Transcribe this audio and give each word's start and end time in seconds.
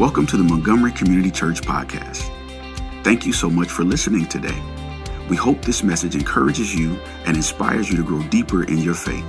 Welcome 0.00 0.26
to 0.28 0.38
the 0.38 0.44
Montgomery 0.44 0.92
Community 0.92 1.30
Church 1.30 1.60
Podcast. 1.60 2.22
Thank 3.04 3.26
you 3.26 3.34
so 3.34 3.50
much 3.50 3.68
for 3.68 3.84
listening 3.84 4.24
today. 4.24 4.58
We 5.28 5.36
hope 5.36 5.60
this 5.60 5.82
message 5.82 6.14
encourages 6.14 6.74
you 6.74 6.98
and 7.26 7.36
inspires 7.36 7.90
you 7.90 7.98
to 7.98 8.02
grow 8.02 8.22
deeper 8.28 8.64
in 8.64 8.78
your 8.78 8.94
faith. 8.94 9.26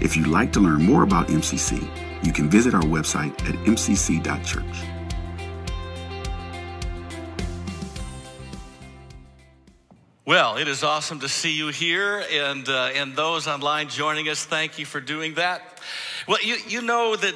If 0.00 0.16
you'd 0.16 0.28
like 0.28 0.50
to 0.54 0.60
learn 0.60 0.82
more 0.82 1.02
about 1.02 1.28
MCC, 1.28 1.86
you 2.24 2.32
can 2.32 2.48
visit 2.48 2.72
our 2.72 2.80
website 2.84 3.38
at 3.46 3.54
mcc.church. 3.66 4.64
Well, 10.24 10.56
it 10.56 10.68
is 10.68 10.82
awesome 10.82 11.20
to 11.20 11.28
see 11.28 11.54
you 11.54 11.68
here, 11.68 12.24
and 12.32 12.66
uh, 12.66 12.92
and 12.94 13.14
those 13.14 13.46
online 13.46 13.90
joining 13.90 14.30
us. 14.30 14.42
Thank 14.42 14.78
you 14.78 14.86
for 14.86 15.02
doing 15.02 15.34
that. 15.34 15.82
Well, 16.26 16.38
you 16.42 16.56
you 16.66 16.80
know 16.80 17.14
that 17.14 17.34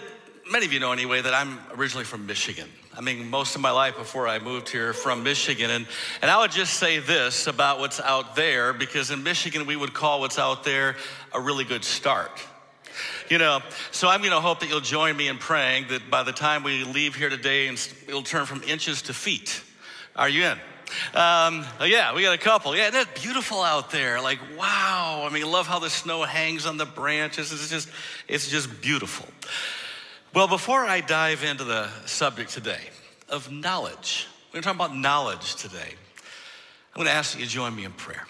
many 0.50 0.66
of 0.66 0.72
you 0.72 0.80
know 0.80 0.92
anyway 0.92 1.22
that 1.22 1.32
I'm 1.32 1.58
originally 1.76 2.04
from 2.04 2.26
Michigan. 2.26 2.68
I 2.96 3.00
mean, 3.00 3.30
most 3.30 3.54
of 3.54 3.60
my 3.60 3.70
life 3.70 3.96
before 3.96 4.26
I 4.26 4.40
moved 4.40 4.68
here 4.68 4.92
from 4.92 5.22
Michigan, 5.22 5.70
and 5.70 5.86
and 6.22 6.30
I 6.30 6.40
would 6.40 6.50
just 6.50 6.74
say 6.74 6.98
this 6.98 7.46
about 7.46 7.78
what's 7.78 8.00
out 8.00 8.34
there 8.34 8.72
because 8.72 9.10
in 9.10 9.22
Michigan 9.22 9.66
we 9.66 9.76
would 9.76 9.94
call 9.94 10.20
what's 10.20 10.38
out 10.38 10.64
there 10.64 10.96
a 11.32 11.40
really 11.40 11.64
good 11.64 11.84
start. 11.84 12.32
You 13.28 13.38
know, 13.38 13.60
so 13.92 14.08
I'm 14.08 14.20
going 14.20 14.32
to 14.32 14.40
hope 14.40 14.58
that 14.60 14.68
you'll 14.68 14.80
join 14.80 15.16
me 15.16 15.28
in 15.28 15.38
praying 15.38 15.86
that 15.90 16.10
by 16.10 16.24
the 16.24 16.32
time 16.32 16.64
we 16.64 16.82
leave 16.82 17.14
here 17.14 17.30
today, 17.30 17.68
it'll 17.68 18.24
turn 18.24 18.44
from 18.44 18.64
inches 18.64 19.02
to 19.02 19.14
feet. 19.14 19.62
Are 20.16 20.28
you 20.28 20.42
in? 20.42 20.58
Um, 21.14 21.64
yeah, 21.84 22.12
we 22.12 22.22
got 22.22 22.34
a 22.34 22.38
couple. 22.38 22.74
Yeah, 22.74 22.90
it's 22.92 23.22
beautiful 23.22 23.62
out 23.62 23.92
there. 23.92 24.20
Like, 24.20 24.40
wow. 24.58 25.24
I 25.24 25.32
mean, 25.32 25.48
love 25.48 25.68
how 25.68 25.78
the 25.78 25.88
snow 25.88 26.24
hangs 26.24 26.66
on 26.66 26.76
the 26.76 26.86
branches. 26.86 27.52
It's 27.52 27.70
just, 27.70 27.88
it's 28.26 28.48
just 28.48 28.80
beautiful. 28.82 29.28
Well, 30.32 30.46
before 30.46 30.84
I 30.84 31.00
dive 31.00 31.42
into 31.42 31.64
the 31.64 31.88
subject 32.06 32.50
today 32.50 32.78
of 33.28 33.50
knowledge, 33.50 34.28
we're 34.54 34.60
talking 34.60 34.78
about 34.78 34.96
knowledge 34.96 35.56
today. 35.56 35.76
I'm 36.94 36.94
going 36.94 37.06
to 37.06 37.12
ask 37.12 37.32
that 37.32 37.40
you 37.40 37.46
join 37.46 37.74
me 37.74 37.84
in 37.84 37.90
prayer. 37.90 38.24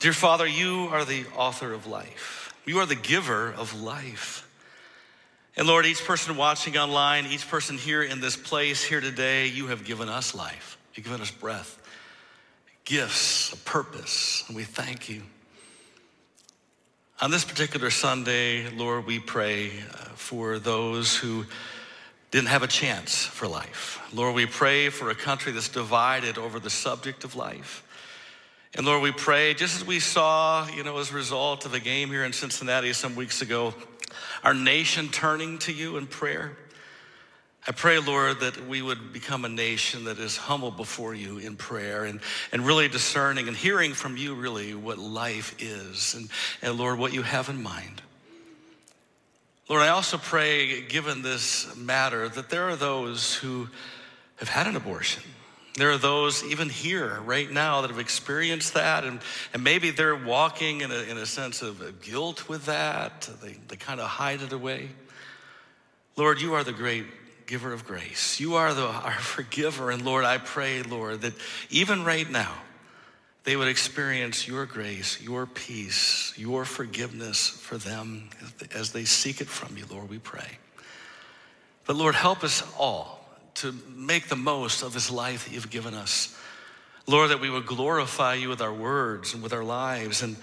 Dear 0.00 0.12
Father, 0.12 0.44
you 0.44 0.88
are 0.90 1.04
the 1.04 1.24
author 1.36 1.72
of 1.72 1.86
life. 1.86 2.52
You 2.66 2.78
are 2.78 2.86
the 2.86 2.96
giver 2.96 3.52
of 3.52 3.80
life. 3.80 4.48
And 5.56 5.68
Lord, 5.68 5.86
each 5.86 6.04
person 6.04 6.36
watching 6.36 6.76
online, 6.76 7.26
each 7.26 7.48
person 7.48 7.78
here 7.78 8.02
in 8.02 8.20
this 8.20 8.36
place 8.36 8.82
here 8.82 9.00
today, 9.00 9.46
you 9.46 9.68
have 9.68 9.84
given 9.84 10.08
us 10.08 10.34
life. 10.34 10.78
You've 10.96 11.06
given 11.06 11.20
us 11.20 11.30
breath, 11.30 11.80
gifts, 12.84 13.52
a 13.52 13.56
purpose, 13.58 14.42
and 14.48 14.56
we 14.56 14.64
thank 14.64 15.08
you. 15.08 15.22
On 17.22 17.30
this 17.30 17.44
particular 17.44 17.90
Sunday, 17.90 18.68
Lord, 18.70 19.06
we 19.06 19.20
pray 19.20 19.68
uh, 19.68 19.94
for 20.16 20.58
those 20.58 21.16
who 21.16 21.46
didn't 22.32 22.48
have 22.48 22.64
a 22.64 22.66
chance 22.66 23.24
for 23.24 23.46
life. 23.46 24.00
Lord, 24.12 24.34
we 24.34 24.46
pray 24.46 24.88
for 24.88 25.10
a 25.10 25.14
country 25.14 25.52
that's 25.52 25.68
divided 25.68 26.38
over 26.38 26.58
the 26.58 26.70
subject 26.70 27.22
of 27.22 27.36
life. 27.36 27.84
And 28.74 28.84
Lord, 28.84 29.00
we 29.00 29.12
pray, 29.12 29.54
just 29.54 29.80
as 29.80 29.86
we 29.86 30.00
saw, 30.00 30.66
you 30.74 30.82
know, 30.82 30.98
as 30.98 31.12
a 31.12 31.14
result 31.14 31.64
of 31.64 31.72
a 31.72 31.78
game 31.78 32.08
here 32.08 32.24
in 32.24 32.32
Cincinnati 32.32 32.92
some 32.92 33.14
weeks 33.14 33.42
ago, 33.42 33.72
our 34.42 34.52
nation 34.52 35.08
turning 35.08 35.58
to 35.58 35.72
you 35.72 35.96
in 35.98 36.08
prayer. 36.08 36.56
I 37.66 37.72
pray, 37.72 37.98
Lord, 37.98 38.40
that 38.40 38.68
we 38.68 38.82
would 38.82 39.14
become 39.14 39.46
a 39.46 39.48
nation 39.48 40.04
that 40.04 40.18
is 40.18 40.36
humble 40.36 40.70
before 40.70 41.14
you 41.14 41.38
in 41.38 41.56
prayer 41.56 42.04
and, 42.04 42.20
and 42.52 42.66
really 42.66 42.88
discerning 42.88 43.48
and 43.48 43.56
hearing 43.56 43.94
from 43.94 44.18
you, 44.18 44.34
really, 44.34 44.74
what 44.74 44.98
life 44.98 45.54
is 45.58 46.14
and, 46.14 46.28
and, 46.60 46.78
Lord, 46.78 46.98
what 46.98 47.14
you 47.14 47.22
have 47.22 47.48
in 47.48 47.62
mind. 47.62 48.02
Lord, 49.66 49.80
I 49.80 49.88
also 49.88 50.18
pray, 50.18 50.82
given 50.82 51.22
this 51.22 51.74
matter, 51.74 52.28
that 52.28 52.50
there 52.50 52.68
are 52.68 52.76
those 52.76 53.34
who 53.34 53.68
have 54.36 54.50
had 54.50 54.66
an 54.66 54.76
abortion. 54.76 55.22
There 55.76 55.90
are 55.90 55.98
those 55.98 56.44
even 56.44 56.68
here 56.68 57.18
right 57.24 57.50
now 57.50 57.80
that 57.80 57.88
have 57.88 57.98
experienced 57.98 58.74
that, 58.74 59.04
and, 59.04 59.20
and 59.54 59.64
maybe 59.64 59.90
they're 59.90 60.14
walking 60.14 60.82
in 60.82 60.90
a, 60.90 61.02
in 61.10 61.16
a 61.16 61.24
sense 61.24 61.62
of 61.62 62.02
guilt 62.02 62.46
with 62.46 62.66
that. 62.66 63.28
They, 63.42 63.56
they 63.68 63.76
kind 63.76 64.00
of 64.00 64.06
hide 64.06 64.42
it 64.42 64.52
away. 64.52 64.90
Lord, 66.16 66.42
you 66.42 66.52
are 66.54 66.62
the 66.62 66.72
great 66.72 67.06
giver 67.46 67.72
of 67.72 67.84
grace. 67.84 68.40
You 68.40 68.54
are 68.54 68.74
the, 68.74 68.86
our 68.86 69.12
forgiver. 69.12 69.90
And 69.90 70.04
Lord, 70.04 70.24
I 70.24 70.38
pray, 70.38 70.82
Lord, 70.82 71.22
that 71.22 71.34
even 71.70 72.04
right 72.04 72.28
now, 72.28 72.52
they 73.44 73.56
would 73.56 73.68
experience 73.68 74.48
your 74.48 74.64
grace, 74.64 75.20
your 75.22 75.44
peace, 75.44 76.32
your 76.36 76.64
forgiveness 76.64 77.48
for 77.48 77.76
them 77.76 78.30
as 78.74 78.92
they 78.92 79.04
seek 79.04 79.42
it 79.42 79.48
from 79.48 79.76
you, 79.76 79.84
Lord, 79.90 80.08
we 80.08 80.18
pray. 80.18 80.58
But 81.86 81.96
Lord, 81.96 82.14
help 82.14 82.42
us 82.42 82.62
all 82.78 83.20
to 83.56 83.74
make 83.94 84.28
the 84.28 84.36
most 84.36 84.82
of 84.82 84.94
this 84.94 85.10
life 85.10 85.44
that 85.44 85.54
you've 85.54 85.70
given 85.70 85.92
us. 85.92 86.36
Lord, 87.06 87.30
that 87.30 87.40
we 87.40 87.50
would 87.50 87.66
glorify 87.66 88.34
you 88.34 88.48
with 88.48 88.62
our 88.62 88.72
words 88.72 89.34
and 89.34 89.42
with 89.42 89.52
our 89.52 89.62
lives. 89.62 90.22
And 90.22 90.36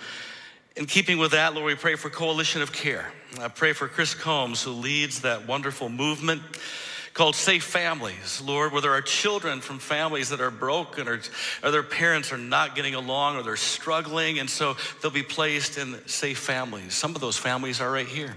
in 0.75 0.85
keeping 0.85 1.17
with 1.17 1.31
that, 1.31 1.55
Lord, 1.55 1.65
we 1.65 1.75
pray 1.75 1.95
for 1.95 2.11
Coalition 2.11 2.61
of 2.61 2.71
Care. 2.71 3.11
I 3.39 3.47
pray 3.47 3.73
for 3.73 3.87
Chris 3.87 4.13
Combs, 4.13 4.61
who 4.61 4.71
leads 4.71 5.21
that 5.21 5.47
wonderful 5.47 5.89
movement 5.89 6.43
called 7.13 7.35
Safe 7.35 7.63
Families, 7.63 8.41
Lord, 8.41 8.71
where 8.71 8.81
there 8.81 8.93
are 8.93 9.01
children 9.01 9.59
from 9.59 9.79
families 9.79 10.29
that 10.29 10.39
are 10.39 10.51
broken 10.51 11.07
or, 11.07 11.19
or 11.63 11.71
their 11.71 11.83
parents 11.83 12.31
are 12.31 12.37
not 12.37 12.75
getting 12.75 12.95
along 12.95 13.37
or 13.37 13.43
they're 13.43 13.57
struggling, 13.57 14.39
and 14.39 14.49
so 14.49 14.77
they'll 15.01 15.11
be 15.11 15.23
placed 15.23 15.77
in 15.77 16.07
safe 16.07 16.39
families. 16.39 16.93
Some 16.93 17.13
of 17.13 17.21
those 17.21 17.37
families 17.37 17.81
are 17.81 17.91
right 17.91 18.07
here. 18.07 18.35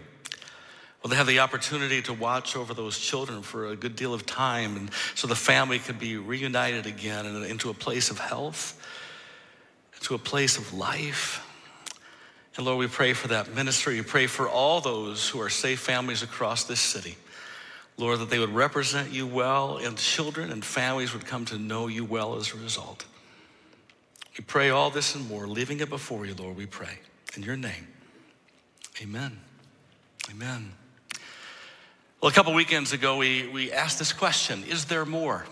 Well, 1.02 1.10
they 1.10 1.16
have 1.16 1.26
the 1.26 1.40
opportunity 1.40 2.00
to 2.02 2.14
watch 2.14 2.56
over 2.56 2.72
those 2.72 2.98
children 2.98 3.42
for 3.42 3.68
a 3.68 3.76
good 3.76 3.94
deal 3.94 4.14
of 4.14 4.24
time, 4.26 4.76
and 4.76 4.90
so 5.14 5.28
the 5.28 5.36
family 5.36 5.78
could 5.78 5.98
be 5.98 6.16
reunited 6.16 6.86
again 6.86 7.26
and 7.26 7.44
into 7.44 7.70
a 7.70 7.74
place 7.74 8.10
of 8.10 8.18
health, 8.18 8.80
into 9.96 10.14
a 10.14 10.18
place 10.18 10.56
of 10.56 10.72
life. 10.72 11.46
And 12.56 12.64
Lord, 12.64 12.78
we 12.78 12.86
pray 12.86 13.12
for 13.12 13.28
that 13.28 13.54
ministry. 13.54 13.96
We 13.96 14.02
pray 14.02 14.26
for 14.26 14.48
all 14.48 14.80
those 14.80 15.28
who 15.28 15.40
are 15.40 15.50
safe 15.50 15.80
families 15.80 16.22
across 16.22 16.64
this 16.64 16.80
city. 16.80 17.16
Lord, 17.96 18.18
that 18.18 18.30
they 18.30 18.38
would 18.38 18.54
represent 18.54 19.12
you 19.12 19.26
well, 19.26 19.76
and 19.76 19.96
children 19.96 20.50
and 20.50 20.64
families 20.64 21.12
would 21.12 21.26
come 21.26 21.44
to 21.46 21.58
know 21.58 21.86
you 21.86 22.04
well 22.04 22.36
as 22.36 22.52
a 22.52 22.56
result. 22.56 23.04
We 24.36 24.44
pray 24.44 24.70
all 24.70 24.90
this 24.90 25.14
and 25.14 25.28
more, 25.28 25.46
leaving 25.46 25.78
it 25.80 25.88
before 25.88 26.26
you, 26.26 26.34
Lord, 26.34 26.56
we 26.56 26.66
pray. 26.66 26.98
In 27.36 27.42
your 27.42 27.56
name, 27.56 27.88
amen. 29.00 29.38
Amen. 30.30 30.72
Well, 32.20 32.30
a 32.30 32.32
couple 32.32 32.54
weekends 32.54 32.92
ago, 32.92 33.18
we, 33.18 33.48
we 33.48 33.70
asked 33.70 33.98
this 33.98 34.12
question 34.12 34.64
Is 34.64 34.86
there 34.86 35.04
more? 35.04 35.44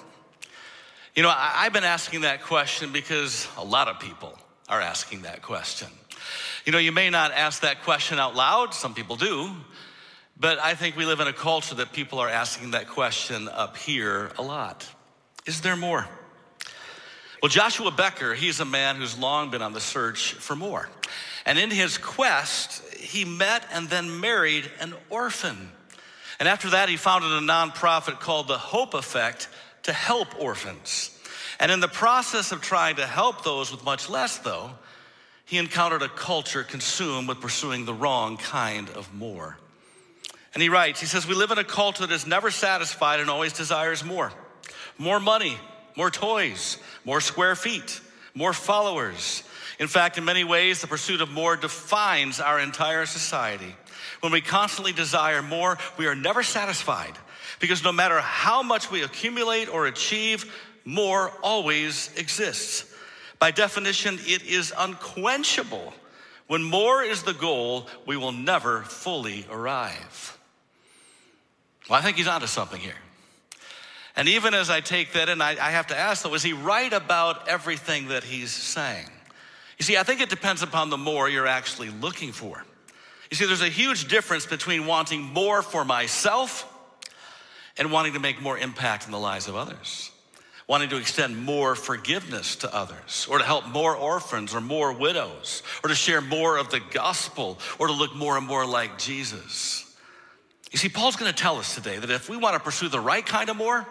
You 1.15 1.23
know, 1.23 1.29
I, 1.29 1.53
I've 1.57 1.73
been 1.73 1.85
asking 1.85 2.23
that 2.23 2.43
question 2.43 2.93
because 2.93 3.47
a 3.59 3.65
lot 3.65 3.89
of 3.89 4.01
people 4.01 4.39
are 4.69 4.81
asking 4.81 5.23
that 5.23 5.43
question. 5.43 5.89
You 6.65 6.73
know, 6.73 6.79
you 6.79 6.93
may 6.93 7.11
not 7.11 7.33
ask 7.33 7.61
that 7.63 7.83
question 7.83 8.19
out 8.19 8.35
loud, 8.35 8.73
some 8.73 8.95
people 8.95 9.17
do, 9.17 9.51
but 10.43 10.59
I 10.59 10.75
think 10.75 10.97
we 10.97 11.07
live 11.07 11.21
in 11.21 11.29
a 11.29 11.33
culture 11.33 11.77
that 11.77 11.93
people 11.93 12.19
are 12.19 12.29
asking 12.29 12.73
that 12.73 12.89
question 12.89 13.49
up 13.49 13.77
here 13.77 14.33
a 14.37 14.43
lot. 14.43 14.89
Is 15.47 15.61
there 15.61 15.77
more? 15.77 16.05
Well, 17.41 17.49
Joshua 17.49 17.93
Becker, 17.93 18.35
he's 18.35 18.59
a 18.59 18.65
man 18.65 18.97
who's 18.97 19.17
long 19.17 19.53
been 19.53 19.63
on 19.63 19.73
the 19.73 19.81
search 19.81 20.33
for 20.33 20.57
more. 20.57 20.89
And 21.47 21.61
in 21.61 21.71
his 21.71 21.97
quest, 21.97 22.83
he 22.95 23.25
met 23.25 23.65
and 23.73 23.89
then 23.89 24.19
married 24.19 24.69
an 24.81 24.95
orphan. 25.11 25.71
And 26.41 26.49
after 26.49 26.71
that, 26.71 26.89
he 26.89 26.97
founded 26.97 27.31
a 27.31 27.41
nonprofit 27.41 28.19
called 28.19 28.49
the 28.49 28.59
Hope 28.59 28.95
Effect 28.95 29.49
to 29.85 29.93
help 29.93 30.41
orphans. 30.41 31.17
And 31.61 31.71
in 31.71 31.79
the 31.79 31.87
process 31.87 32.51
of 32.51 32.61
trying 32.61 32.97
to 32.97 33.07
help 33.07 33.45
those 33.45 33.71
with 33.71 33.85
much 33.85 34.11
less, 34.11 34.39
though, 34.39 34.73
he 35.45 35.59
encountered 35.59 36.03
a 36.03 36.09
culture 36.09 36.65
consumed 36.65 37.29
with 37.29 37.41
pursuing 37.41 37.85
the 37.85 37.95
wrong 37.95 38.39
kind 38.39 38.91
of 38.91 39.15
more. 39.15 39.57
And 40.55 40.63
he 40.63 40.69
writes, 40.69 41.01
he 41.01 41.07
says, 41.07 41.27
We 41.27 41.35
live 41.35 41.51
in 41.51 41.59
a 41.59 41.65
culture 41.65 42.07
that 42.07 42.15
is 42.15 42.27
never 42.27 42.51
satisfied 42.51 43.21
and 43.21 43.31
always 43.31 43.53
desires 43.53 44.05
more. 44.05 44.33
More 44.99 45.21
money, 45.21 45.57
more 45.97 46.11
toys, 46.11 46.79
more 47.05 47.21
square 47.21 47.57
feet, 47.57 48.01
more 48.35 48.53
followers. 48.53 49.43
In 49.79 49.89
fact, 49.89 50.19
in 50.19 50.25
many 50.25 50.45
ways, 50.45 50.81
the 50.81 50.87
pursuit 50.87 51.21
of 51.21 51.31
more 51.31 51.57
defines 51.57 52.41
our 52.41 52.61
entire 52.61 53.07
society. 53.07 53.75
When 54.21 54.33
we 54.33 54.41
constantly 54.41 54.93
desire 54.93 55.43
more, 55.43 55.79
we 55.97 56.07
are 56.07 56.15
never 56.15 56.43
satisfied 56.43 57.15
because 57.59 57.83
no 57.83 57.93
matter 57.93 58.21
how 58.21 58.63
much 58.63 58.91
we 58.91 59.03
accumulate 59.03 59.69
or 59.69 59.87
achieve, 59.87 60.53
more 60.85 61.31
always 61.43 62.11
exists. 62.17 62.93
By 63.39 63.51
definition, 63.51 64.19
it 64.23 64.43
is 64.45 64.73
unquenchable. 64.77 65.95
When 66.47 66.63
more 66.63 67.03
is 67.03 67.23
the 67.23 67.33
goal, 67.33 67.89
we 68.07 68.17
will 68.17 68.33
never 68.33 68.83
fully 68.83 69.47
arrive. 69.51 70.39
Well, 71.89 71.99
I 71.99 72.03
think 72.03 72.17
he's 72.17 72.29
onto 72.29 72.47
something 72.47 72.81
here. 72.81 72.95
And 74.15 74.29
even 74.29 74.55
as 74.55 74.71
I 74.71 74.81
take 74.81 75.13
that 75.13 75.29
in, 75.29 75.41
I, 75.41 75.51
I 75.51 75.71
have 75.71 75.87
to 75.89 75.99
ask 75.99 76.23
though, 76.23 76.35
is 76.35 76.43
he 76.43 76.53
right 76.53 76.93
about 76.93 77.49
everything 77.49 78.09
that 78.09 78.25
he's 78.25 78.51
saying? 78.51 79.09
You 79.79 79.85
see, 79.85 79.97
I 79.97 80.03
think 80.03 80.21
it 80.21 80.29
depends 80.29 80.63
upon 80.63 80.91
the 80.91 80.99
more 80.99 81.29
you're 81.29 81.47
actually 81.47 81.91
looking 81.91 82.33
for. 82.33 82.65
You 83.31 83.37
see, 83.37 83.47
there's 83.47 83.63
a 83.63 83.69
huge 83.69 84.09
difference 84.09 84.45
between 84.45 84.87
wanting 84.87 85.23
more 85.23 85.63
for 85.63 85.85
myself 85.85 86.69
and 87.79 87.91
wanting 87.91 88.13
to 88.13 88.21
make 88.21 88.43
more 88.43 88.59
impact 88.59 89.07
in 89.07 89.11
the 89.11 89.19
lives 89.19 89.49
of 89.49 89.57
others, 89.57 90.11
wanting 90.69 90.91
to 90.91 90.99
extend 90.99 91.43
more 91.43 91.75
forgiveness 91.75 92.57
to 92.57 92.75
others, 92.75 93.27
or 93.31 93.39
to 93.39 93.45
help 93.45 93.67
more 93.67 93.97
orphans 93.97 94.55
or 94.55 94.61
more 94.61 94.93
widows, 94.93 95.63
or 95.83 95.89
to 95.89 95.95
share 95.95 96.21
more 96.21 96.59
of 96.59 96.71
the 96.71 96.81
gospel, 96.93 97.59
or 97.79 97.87
to 97.87 97.93
look 97.95 98.15
more 98.15 98.37
and 98.37 98.47
more 98.47 98.67
like 98.67 98.99
Jesus. 98.99 99.92
You 100.73 100.79
see, 100.79 100.89
Paul's 100.89 101.17
going 101.17 101.31
to 101.31 101.37
tell 101.37 101.59
us 101.59 101.75
today 101.75 101.99
that 101.99 102.11
if 102.11 102.29
we 102.31 102.37
want 102.37 102.55
to 102.55 102.61
pursue 102.61 102.89
the 102.89 102.99
right 102.99 103.25
kind 103.25 103.51
of 103.51 103.57
more, 103.57 103.87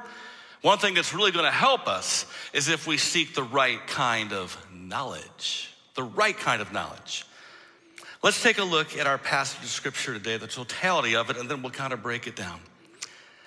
one 0.62 0.80
thing 0.80 0.96
that's 0.96 1.14
really 1.14 1.32
going 1.32 1.46
to 1.46 1.52
help 1.52 1.88
us 1.88 2.26
is 2.54 2.70
if 2.70 2.88
we 2.88 2.98
seek 2.98 3.36
the 3.36 3.44
right 3.44 3.86
kind 3.88 4.34
of 4.34 4.58
knowledge. 4.74 5.74
The 5.96 6.04
right 6.04 6.38
kind 6.38 6.62
of 6.62 6.74
knowledge. 6.74 7.26
Let's 8.24 8.42
take 8.42 8.58
a 8.58 8.64
look 8.64 8.98
at 8.98 9.08
our 9.08 9.18
passage 9.18 9.64
of 9.64 9.70
scripture 9.70 10.14
today, 10.14 10.38
the 10.38 10.48
totality 10.48 11.16
of 11.16 11.30
it, 11.30 11.38
and 11.38 11.50
then 11.50 11.62
we'll 11.62 11.72
kind 11.72 11.94
of 11.94 12.02
break 12.02 12.28
it 12.28 12.36
down. 12.36 12.60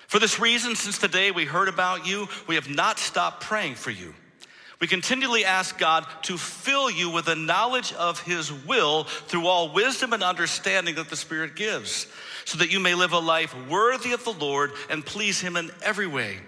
For 0.07 0.19
this 0.19 0.39
reason, 0.39 0.75
since 0.75 0.97
the 0.97 1.07
day 1.07 1.31
we 1.31 1.45
heard 1.45 1.67
about 1.67 2.07
you, 2.07 2.27
we 2.47 2.55
have 2.55 2.69
not 2.69 2.99
stopped 2.99 3.41
praying 3.41 3.75
for 3.75 3.91
you. 3.91 4.13
We 4.79 4.87
continually 4.87 5.45
ask 5.45 5.77
God 5.77 6.05
to 6.23 6.37
fill 6.37 6.89
you 6.89 7.09
with 7.09 7.25
the 7.25 7.35
knowledge 7.35 7.93
of 7.93 8.21
His 8.21 8.51
will 8.51 9.05
through 9.05 9.47
all 9.47 9.73
wisdom 9.73 10.13
and 10.13 10.23
understanding 10.23 10.95
that 10.95 11.09
the 11.09 11.15
Spirit 11.15 11.55
gives, 11.55 12.07
so 12.43 12.57
that 12.57 12.71
you 12.71 12.79
may 12.79 12.93
live 12.93 13.13
a 13.13 13.19
life 13.19 13.55
worthy 13.69 14.11
of 14.11 14.23
the 14.25 14.33
Lord 14.33 14.73
and 14.89 15.05
please 15.05 15.39
Him 15.39 15.55
in 15.55 15.71
every 15.81 16.07
way, 16.07 16.39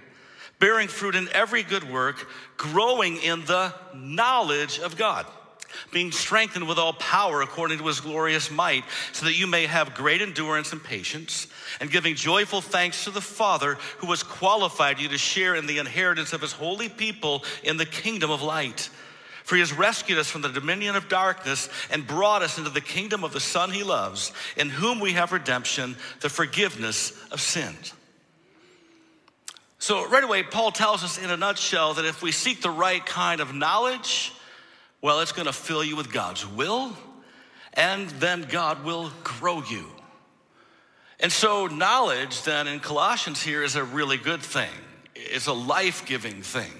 bearing 0.59 0.87
fruit 0.87 1.15
in 1.15 1.29
every 1.33 1.63
good 1.63 1.89
work, 1.89 2.27
growing 2.57 3.17
in 3.17 3.45
the 3.45 3.73
knowledge 3.93 4.79
of 4.79 4.97
God 4.97 5.25
being 5.91 6.11
strengthened 6.11 6.67
with 6.67 6.77
all 6.77 6.93
power 6.93 7.41
according 7.41 7.77
to 7.79 7.87
his 7.87 7.99
glorious 7.99 8.51
might, 8.51 8.83
so 9.11 9.25
that 9.25 9.37
you 9.37 9.47
may 9.47 9.65
have 9.65 9.95
great 9.95 10.21
endurance 10.21 10.71
and 10.71 10.83
patience, 10.83 11.47
and 11.79 11.91
giving 11.91 12.15
joyful 12.15 12.61
thanks 12.61 13.03
to 13.03 13.11
the 13.11 13.21
Father 13.21 13.75
who 13.97 14.07
has 14.07 14.23
qualified 14.23 14.99
you 14.99 15.07
to 15.09 15.17
share 15.17 15.55
in 15.55 15.67
the 15.67 15.77
inheritance 15.79 16.33
of 16.33 16.41
his 16.41 16.51
holy 16.51 16.89
people 16.89 17.43
in 17.63 17.77
the 17.77 17.85
kingdom 17.85 18.31
of 18.31 18.41
light. 18.41 18.89
For 19.43 19.55
he 19.55 19.61
has 19.61 19.71
rescued 19.71 20.19
us 20.19 20.29
from 20.29 20.41
the 20.41 20.49
dominion 20.49 20.97
of 20.97 21.07
darkness 21.07 21.69
and 21.89 22.05
brought 22.05 22.41
us 22.41 22.57
into 22.57 22.69
the 22.69 22.81
kingdom 22.81 23.23
of 23.23 23.31
the 23.31 23.39
Son 23.39 23.71
he 23.71 23.83
loves, 23.83 24.33
in 24.57 24.69
whom 24.69 24.99
we 24.99 25.13
have 25.13 25.31
redemption, 25.31 25.95
the 26.19 26.27
forgiveness 26.27 27.13
of 27.31 27.39
sins. 27.39 27.93
So, 29.79 30.05
right 30.09 30.23
away, 30.23 30.43
Paul 30.43 30.71
tells 30.71 31.03
us 31.03 31.17
in 31.17 31.29
a 31.29 31.37
nutshell 31.37 31.93
that 31.93 32.03
if 32.03 32.21
we 32.21 32.33
seek 32.33 32.61
the 32.61 32.69
right 32.69 33.05
kind 33.05 33.39
of 33.39 33.53
knowledge, 33.53 34.33
well, 35.01 35.19
it's 35.21 35.31
going 35.31 35.45
to 35.45 35.53
fill 35.53 35.83
you 35.83 35.95
with 35.95 36.11
God's 36.11 36.47
will, 36.47 36.95
and 37.73 38.09
then 38.11 38.45
God 38.49 38.83
will 38.83 39.11
grow 39.23 39.63
you. 39.63 39.85
And 41.19 41.31
so, 41.31 41.67
knowledge 41.67 42.43
then 42.43 42.67
in 42.67 42.79
Colossians 42.79 43.41
here 43.41 43.63
is 43.63 43.75
a 43.75 43.83
really 43.83 44.17
good 44.17 44.41
thing, 44.41 44.71
it's 45.15 45.47
a 45.47 45.53
life 45.53 46.05
giving 46.05 46.41
thing. 46.41 46.71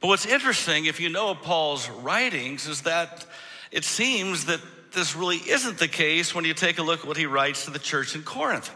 But 0.00 0.08
what's 0.08 0.26
interesting, 0.26 0.84
if 0.84 1.00
you 1.00 1.08
know 1.08 1.34
Paul's 1.34 1.88
writings, 1.88 2.68
is 2.68 2.82
that 2.82 3.26
it 3.72 3.84
seems 3.84 4.44
that 4.46 4.60
this 4.92 5.16
really 5.16 5.36
isn't 5.36 5.78
the 5.78 5.88
case 5.88 6.34
when 6.34 6.44
you 6.44 6.54
take 6.54 6.78
a 6.78 6.82
look 6.82 7.00
at 7.00 7.06
what 7.06 7.16
he 7.16 7.26
writes 7.26 7.64
to 7.64 7.70
the 7.70 7.78
church 7.78 8.14
in 8.14 8.22
Corinth. 8.22 8.70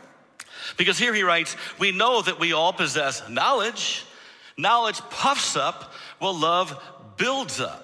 Because 0.76 0.98
here 0.98 1.14
he 1.14 1.22
writes, 1.22 1.56
We 1.78 1.92
know 1.92 2.22
that 2.22 2.38
we 2.38 2.52
all 2.52 2.72
possess 2.72 3.28
knowledge. 3.28 4.04
Knowledge 4.56 5.00
puffs 5.10 5.56
up, 5.56 5.92
while 6.18 6.38
love 6.38 6.80
builds 7.16 7.60
up. 7.60 7.81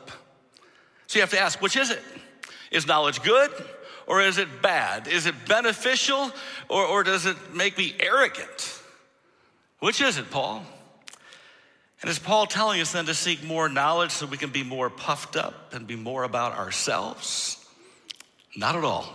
So 1.08 1.18
you 1.18 1.22
have 1.22 1.30
to 1.30 1.40
ask, 1.40 1.60
which 1.60 1.76
is 1.76 1.90
it? 1.90 2.02
Is 2.70 2.86
knowledge 2.86 3.22
good 3.22 3.50
or 4.06 4.20
is 4.20 4.36
it 4.36 4.62
bad? 4.62 5.08
Is 5.08 5.24
it 5.24 5.34
beneficial 5.46 6.30
or, 6.68 6.84
or 6.84 7.02
does 7.02 7.24
it 7.24 7.36
make 7.54 7.78
me 7.78 7.94
arrogant? 7.98 8.80
Which 9.80 10.02
is 10.02 10.18
it, 10.18 10.30
Paul? 10.30 10.64
And 12.02 12.10
is 12.10 12.18
Paul 12.18 12.46
telling 12.46 12.80
us 12.82 12.92
then 12.92 13.06
to 13.06 13.14
seek 13.14 13.42
more 13.42 13.70
knowledge 13.70 14.10
so 14.10 14.26
we 14.26 14.36
can 14.36 14.50
be 14.50 14.62
more 14.62 14.90
puffed 14.90 15.34
up 15.34 15.72
and 15.72 15.86
be 15.86 15.96
more 15.96 16.24
about 16.24 16.56
ourselves? 16.56 17.66
Not 18.54 18.76
at 18.76 18.84
all. 18.84 19.10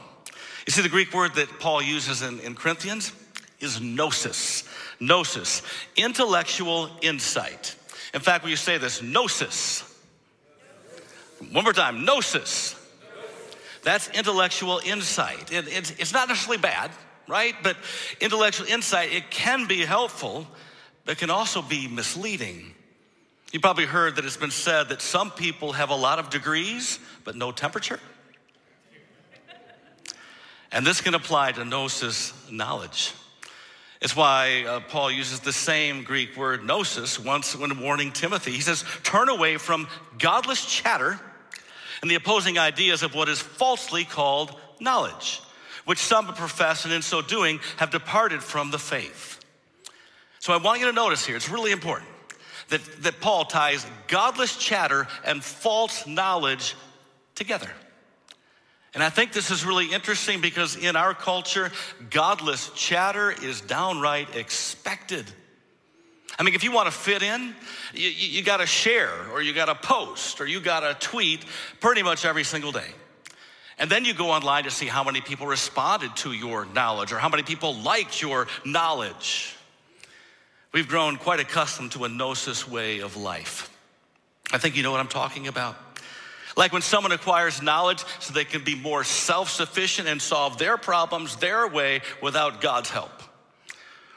You 0.66 0.72
see, 0.72 0.82
the 0.82 0.90
Greek 0.90 1.14
word 1.14 1.36
that 1.36 1.60
Paul 1.60 1.82
uses 1.82 2.24
in, 2.24 2.40
in 2.40 2.56
Corinthians 2.56 3.14
is 3.60 3.80
gnosis. 3.80 4.68
Gnosis, 5.00 5.62
intellectual 5.96 6.90
insight. 7.02 7.76
In 8.16 8.20
fact, 8.22 8.44
when 8.44 8.50
you 8.50 8.58
say 8.58 8.80
this, 8.80 9.02
gnosis, 9.02 9.93
one 11.52 11.64
more 11.64 11.74
time, 11.74 12.06
gnosis. 12.06 12.76
That's 13.84 14.10
intellectual 14.10 14.82
insight. 14.86 15.52
It, 15.52 15.68
it's, 15.68 15.92
it's 15.92 16.14
not 16.14 16.30
necessarily 16.30 16.62
bad, 16.62 16.90
right? 17.28 17.54
But 17.62 17.76
intellectual 18.22 18.68
insight, 18.68 19.12
it 19.12 19.30
can 19.30 19.68
be 19.68 19.80
helpful, 19.80 20.48
but 21.06 21.18
can 21.18 21.30
also 21.30 21.62
be 21.62 21.88
misleading. 21.88 22.74
You 23.52 23.60
probably 23.60 23.86
heard 23.86 24.16
that 24.16 24.26
it's 24.26 24.38
been 24.38 24.52
said 24.52 24.90
that 24.90 25.02
some 25.02 25.32
people 25.32 25.74
have 25.74 25.90
a 25.90 25.96
lot 25.96 26.18
of 26.18 26.30
degrees, 26.30 26.98
but 27.24 27.36
no 27.36 27.52
temperature. 27.52 28.00
And 30.72 30.88
this 30.88 31.02
can 31.02 31.14
apply 31.14 31.52
to 31.52 31.66
gnosis 31.66 32.34
knowledge. 32.50 33.14
It's 34.02 34.16
why 34.16 34.66
uh, 34.68 34.80
Paul 34.80 35.12
uses 35.12 35.42
the 35.42 35.54
same 35.54 36.04
Greek 36.04 36.36
word 36.36 36.66
gnosis 36.66 37.20
once 37.20 37.56
when 37.56 37.80
warning 37.80 38.12
Timothy. 38.12 38.52
He 38.52 38.60
says, 38.62 38.84
Turn 39.04 39.30
away 39.30 39.58
from 39.58 39.88
godless 40.18 40.66
chatter 40.66 41.20
and 42.04 42.12
the 42.12 42.16
opposing 42.16 42.60
ideas 42.60 43.02
of 43.02 43.16
what 43.16 43.30
is 43.30 43.40
falsely 43.40 44.04
called 44.04 44.54
knowledge, 44.82 45.42
which 45.86 46.00
some 46.00 46.28
profess, 46.34 46.84
and 46.84 46.94
in 46.94 47.02
so 47.02 47.22
doing 47.22 47.62
have 47.78 47.92
departed 47.92 48.44
from 48.44 48.72
the 48.72 48.78
faith. 48.78 49.40
So 50.40 50.52
I 50.52 50.58
want 50.58 50.82
you 50.82 50.88
to 50.88 50.92
notice 50.92 51.26
here, 51.26 51.38
it's 51.38 51.48
really 51.48 51.72
important 51.72 52.10
that, 52.68 52.82
that 53.04 53.22
Paul 53.22 53.46
ties 53.46 53.86
godless 54.10 54.58
chatter 54.58 55.08
and 55.24 55.42
false 55.42 56.06
knowledge 56.06 56.76
together. 57.36 57.70
And 58.94 59.02
I 59.02 59.10
think 59.10 59.32
this 59.32 59.50
is 59.50 59.66
really 59.66 59.86
interesting 59.94 60.42
because 60.42 60.76
in 60.76 60.98
our 60.98 61.14
culture, 61.14 61.72
godless 62.10 62.70
chatter 62.76 63.32
is 63.32 63.62
downright 63.62 64.36
expected. 64.36 65.32
I 66.38 66.44
mean, 66.44 66.56
if 66.56 66.64
you 66.64 66.72
want 66.72 66.88
to 66.88 66.92
fit 66.92 67.22
in, 67.22 67.56
you, 67.94 68.10
you, 68.10 68.44
got 68.44 68.58
to 68.58 68.66
share, 68.66 69.12
or 69.32 69.42
you 69.42 69.54
got 69.54 69.66
to 69.66 69.76
post, 69.76 70.42
or 70.42 70.48
you 70.48 70.60
got 70.60 70.80
to 70.80 71.08
tweet 71.08 71.46
pretty 71.80 72.02
much 72.02 72.26
every 72.26 72.44
single 72.44 72.72
day. 72.72 72.90
And 73.78 73.90
then 73.90 74.06
you 74.06 74.14
go 74.14 74.30
online 74.30 74.64
to 74.66 74.72
see 74.72 74.86
how 74.86 75.04
many 75.04 75.22
people 75.22 75.48
responded 75.48 76.16
to 76.18 76.32
your 76.32 76.66
knowledge 76.66 77.12
or 77.12 77.18
how 77.18 77.30
many 77.30 77.44
people 77.44 77.76
liked 77.76 78.22
your 78.22 78.48
knowledge. 78.66 79.56
We've 80.72 80.88
grown 80.88 81.18
quite 81.18 81.40
accustomed 81.40 81.92
to 81.94 82.06
a 82.06 82.10
gnosis 82.10 82.68
way 82.68 83.00
of 83.00 83.16
life. 83.16 83.70
I 84.52 84.58
think 84.58 84.76
you 84.76 84.84
know 84.84 84.92
what 84.92 85.00
I'm 85.00 85.08
talking 85.08 85.48
about. 85.48 85.76
Like 86.56 86.72
when 86.72 86.84
someone 86.84 87.12
acquires 87.12 87.62
knowledge 87.62 88.04
so 88.20 88.34
they 88.34 88.46
can 88.46 88.64
be 88.64 88.76
more 88.76 89.04
self 89.04 89.50
sufficient 89.50 90.08
and 90.08 90.22
solve 90.22 90.58
their 90.58 90.78
problems 90.78 91.36
their 91.38 91.68
way 91.68 92.02
without 92.22 92.62
God's 92.62 92.90
help. 92.90 93.12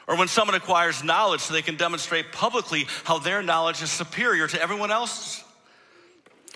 Or 0.07 0.15
when 0.17 0.29
someone 0.29 0.55
acquires 0.55 1.03
knowledge 1.03 1.41
so 1.41 1.53
they 1.53 1.61
can 1.61 1.75
demonstrate 1.75 2.31
publicly 2.31 2.87
how 3.03 3.19
their 3.19 3.43
knowledge 3.43 3.81
is 3.81 3.91
superior 3.91 4.47
to 4.47 4.61
everyone 4.61 4.89
else's. 4.89 5.43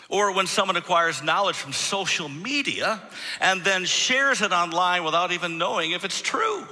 Or 0.08 0.34
when 0.34 0.48
someone 0.48 0.78
acquires 0.78 1.22
knowledge 1.22 1.56
from 1.56 1.74
social 1.74 2.30
media 2.30 3.02
and 3.40 3.64
then 3.64 3.86
shares 3.86 4.42
it 4.42 4.52
online 4.52 5.04
without 5.04 5.32
even 5.32 5.58
knowing 5.58 5.92
if 5.92 6.04
it's 6.04 6.22
true. 6.22 6.66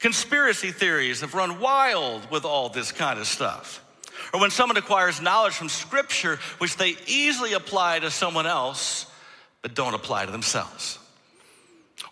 Conspiracy 0.00 0.70
theories 0.70 1.20
have 1.22 1.34
run 1.34 1.60
wild 1.60 2.30
with 2.30 2.44
all 2.44 2.68
this 2.68 2.92
kind 2.92 3.18
of 3.18 3.26
stuff. 3.26 3.84
Or 4.32 4.40
when 4.40 4.50
someone 4.50 4.76
acquires 4.76 5.20
knowledge 5.20 5.54
from 5.54 5.68
scripture, 5.68 6.38
which 6.58 6.76
they 6.76 6.96
easily 7.06 7.52
apply 7.52 8.00
to 8.00 8.10
someone 8.10 8.46
else, 8.46 9.06
but 9.62 9.74
don't 9.74 9.94
apply 9.94 10.26
to 10.26 10.32
themselves. 10.32 10.98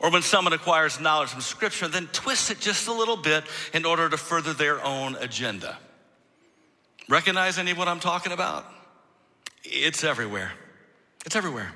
Or 0.00 0.11
when 0.11 0.23
someone 0.23 0.52
acquires 0.52 1.00
knowledge 1.00 1.31
from 1.31 1.40
Scripture, 1.40 1.88
then 1.88 2.09
twists 2.09 2.50
it 2.50 2.61
just 2.61 2.88
a 2.88 2.93
little 2.93 3.16
bit 3.16 3.45
in 3.73 3.85
order 3.85 4.09
to 4.09 4.16
further 4.16 4.52
their 4.52 4.85
own 4.85 5.16
agenda. 5.16 5.78
Recognize 7.09 7.59
any 7.59 7.71
of 7.71 7.78
what 7.78 7.88
I'm 7.88 8.00
talking 8.00 8.33
about? 8.33 8.66
It's 9.64 10.05
everywhere. 10.05 10.52
It's 11.25 11.37
everywhere. 11.37 11.73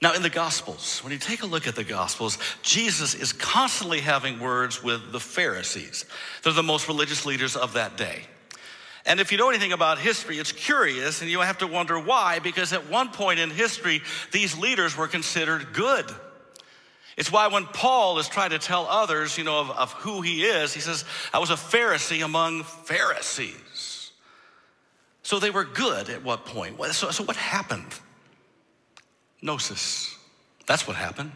Now, 0.00 0.14
in 0.14 0.22
the 0.22 0.30
Gospels, 0.30 1.00
when 1.02 1.12
you 1.12 1.18
take 1.18 1.42
a 1.42 1.46
look 1.46 1.66
at 1.66 1.74
the 1.74 1.82
Gospels, 1.82 2.38
Jesus 2.62 3.14
is 3.14 3.32
constantly 3.32 4.00
having 4.00 4.38
words 4.38 4.82
with 4.82 5.10
the 5.10 5.18
Pharisees. 5.18 6.04
They're 6.42 6.52
the 6.52 6.62
most 6.62 6.86
religious 6.86 7.26
leaders 7.26 7.56
of 7.56 7.72
that 7.72 7.96
day. 7.96 8.22
And 9.06 9.18
if 9.18 9.32
you 9.32 9.38
know 9.38 9.48
anything 9.48 9.72
about 9.72 9.98
history, 9.98 10.38
it's 10.38 10.52
curious, 10.52 11.20
and 11.20 11.30
you 11.30 11.40
have 11.40 11.58
to 11.58 11.66
wonder 11.66 11.98
why, 11.98 12.38
because 12.38 12.72
at 12.72 12.88
one 12.88 13.08
point 13.08 13.40
in 13.40 13.50
history, 13.50 14.02
these 14.30 14.56
leaders 14.56 14.96
were 14.96 15.08
considered 15.08 15.72
good. 15.72 16.04
It's 17.18 17.32
why 17.32 17.48
when 17.48 17.66
Paul 17.66 18.20
is 18.20 18.28
trying 18.28 18.50
to 18.50 18.60
tell 18.60 18.86
others, 18.86 19.36
you 19.36 19.42
know, 19.42 19.58
of, 19.58 19.70
of 19.72 19.92
who 19.94 20.22
he 20.22 20.44
is, 20.44 20.72
he 20.72 20.78
says, 20.78 21.04
I 21.34 21.40
was 21.40 21.50
a 21.50 21.54
Pharisee 21.54 22.24
among 22.24 22.62
Pharisees. 22.62 24.12
So 25.24 25.40
they 25.40 25.50
were 25.50 25.64
good 25.64 26.08
at 26.10 26.22
what 26.22 26.46
point? 26.46 26.80
So, 26.92 27.10
so 27.10 27.24
what 27.24 27.34
happened? 27.34 27.92
Gnosis. 29.42 30.16
That's 30.66 30.86
what 30.86 30.96
happened. 30.96 31.32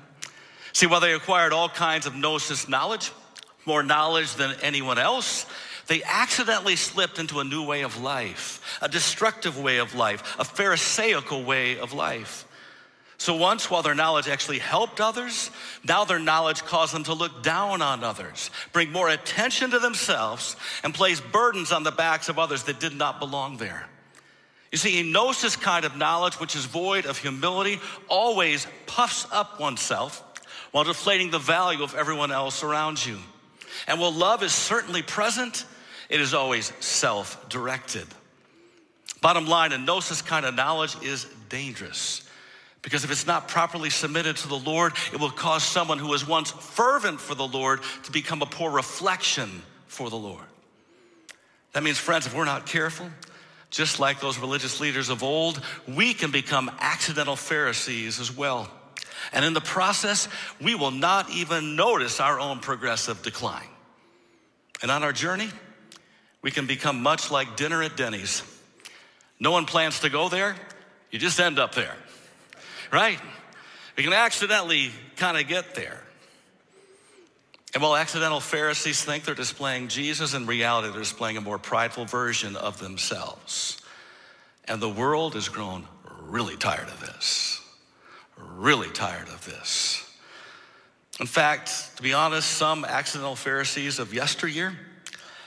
See, 0.73 0.87
while 0.87 1.01
they 1.01 1.15
acquired 1.15 1.53
all 1.53 1.69
kinds 1.69 2.07
of 2.07 2.15
gnosis 2.15 2.69
knowledge, 2.69 3.11
more 3.67 3.83
knowledge 3.83 4.37
than 4.37 4.55
anyone 4.63 4.99
else, 4.99 5.47
they 5.89 6.05
accidentally 6.05 6.77
slipped 6.77 7.19
into 7.19 7.41
a 7.41 7.45
new 7.45 7.67
way 7.67 7.83
of 7.83 8.01
life, 8.01 8.79
a 8.81 8.89
destructive 8.89 9.59
way 9.59 9.79
of 9.79 9.97
life, 9.97 10.37
a 10.39 10.45
Pharisaical 10.45 11.43
way 11.45 11.77
of 11.77 11.93
life. 11.93 12.47
So 13.23 13.37
once, 13.37 13.71
while 13.71 13.83
their 13.83 13.95
knowledge 13.95 14.27
actually 14.27 14.59
helped 14.59 15.01
others, 15.01 15.53
now 15.85 16.05
their 16.05 16.19
knowledge 16.19 16.65
caused 16.65 16.93
them 16.93 17.05
to 17.05 17.15
look 17.15 17.45
down 17.45 17.81
on 17.81 18.03
others, 18.03 18.51
bring 18.73 18.91
more 18.91 19.09
attention 19.09 19.71
to 19.71 19.79
themselves, 19.79 20.57
and 20.83 20.93
place 20.93 21.21
burdens 21.21 21.71
on 21.71 21.85
the 21.85 21.93
backs 21.93 22.29
of 22.29 22.41
others 22.41 22.65
that 22.65 22.81
did 22.81 22.97
not 22.97 23.21
belong 23.21 23.59
there. 23.59 23.87
You 24.73 24.79
see, 24.79 24.99
a 24.99 25.05
gnosis 25.05 25.55
kind 25.55 25.85
of 25.85 25.97
knowledge, 25.97 26.41
which 26.41 26.57
is 26.57 26.65
void 26.65 27.07
of 27.07 27.17
humility, 27.17 27.79
always 28.09 28.67
puffs 28.87 29.25
up 29.31 29.61
oneself 29.61 30.21
while 30.73 30.83
deflating 30.83 31.31
the 31.31 31.39
value 31.39 31.85
of 31.85 31.95
everyone 31.95 32.33
else 32.33 32.65
around 32.65 33.07
you. 33.07 33.19
And 33.87 34.01
while 34.01 34.11
love 34.11 34.43
is 34.43 34.53
certainly 34.53 35.03
present, 35.03 35.65
it 36.09 36.21
is 36.21 36.35
always 36.35 36.73
self 36.81 37.49
directed. 37.49 38.09
Bottom 39.21 39.47
line, 39.47 39.71
a 39.71 39.79
gnosis 39.79 40.23
kind 40.23 40.45
of 40.45 40.57
knowledge 40.57 41.01
is 41.05 41.29
dangerous. 41.49 42.29
Because 42.83 43.05
if 43.05 43.13
it's 43.13 43.27
not 43.27 43.47
properly 43.47 43.91
submitted 43.91 44.37
to 44.39 44.49
the 44.49 44.59
Lord, 44.59 44.93
it 45.13 45.21
will 45.21 45.31
cause 45.31 45.63
someone 45.63 45.99
who 45.99 46.09
was 46.09 46.27
once 46.27 46.51
fervent 46.51 47.21
for 47.21 47.35
the 47.35 47.47
Lord 47.47 47.81
to 48.05 48.13
become 48.13 48.43
a 48.43 48.47
poor 48.47 48.71
reflection 48.71 49.63
for 49.87 50.11
the 50.11 50.17
Lord. 50.17 50.45
That 51.73 51.83
means, 51.83 51.97
friends, 51.97 52.27
if 52.27 52.35
we're 52.35 52.45
not 52.45 52.67
careful, 52.67 53.09
just 53.71 54.01
like 54.01 54.21
those 54.21 54.39
religious 54.39 54.81
leaders 54.81 55.09
of 55.09 55.23
old, 55.23 55.63
we 55.89 56.13
can 56.13 56.31
become 56.31 56.71
accidental 56.81 57.37
Pharisees 57.37 58.21
as 58.21 58.37
well. 58.37 58.69
And 59.33 59.45
in 59.45 59.55
the 59.55 59.61
process, 59.61 60.29
we 60.61 60.75
will 60.75 60.91
not 60.91 61.31
even 61.31 61.77
notice 61.77 62.21
our 62.21 62.41
own 62.41 62.59
progressive 62.59 63.23
decline. 63.23 63.69
And 64.83 64.91
on 64.91 65.05
our 65.05 65.13
journey, 65.13 65.49
we 66.43 66.51
can 66.51 66.67
become 66.67 67.03
much 67.03 67.31
like 67.31 67.57
dinner 67.57 67.83
at 67.83 67.97
Denny's. 67.97 68.43
No 69.39 69.53
one 69.53 69.65
plans 69.65 70.01
to 70.01 70.11
go 70.11 70.29
there, 70.29 70.57
you 71.11 71.19
just 71.19 71.39
end 71.41 71.59
up 71.59 71.75
there, 71.75 71.95
right? 72.93 73.19
We 73.97 74.05
can 74.05 74.13
accidentally 74.13 74.91
kind 75.17 75.37
of 75.37 75.49
get 75.49 75.75
there. 75.75 76.03
And 77.75 77.83
while 77.83 77.97
accidental 77.97 78.41
Pharisees 78.41 79.03
think 79.03 79.25
they're 79.25 79.35
displaying 79.35 79.89
Jesus, 79.89 80.35
in 80.35 80.47
reality, 80.47 80.91
they're 80.91 81.01
displaying 81.01 81.39
a 81.39 81.41
more 81.41 81.59
prideful 81.59 82.05
version 82.05 82.55
of 82.55 82.79
themselves. 82.79 83.81
And 84.67 84.81
the 84.81 84.91
world 84.91 85.35
has 85.35 85.49
grown 85.49 85.87
really 86.21 86.57
tired 86.57 86.89
of 86.89 87.01
this. 87.01 87.61
Really 88.37 88.91
tired 88.91 89.29
of 89.29 89.45
this. 89.47 90.07
In 91.19 91.27
fact, 91.27 91.97
to 91.97 92.03
be 92.03 92.13
honest, 92.13 92.49
some 92.51 92.85
accidental 92.85 93.37
Pharisees 93.37 93.99
of 93.99 94.13
yesteryear 94.13 94.77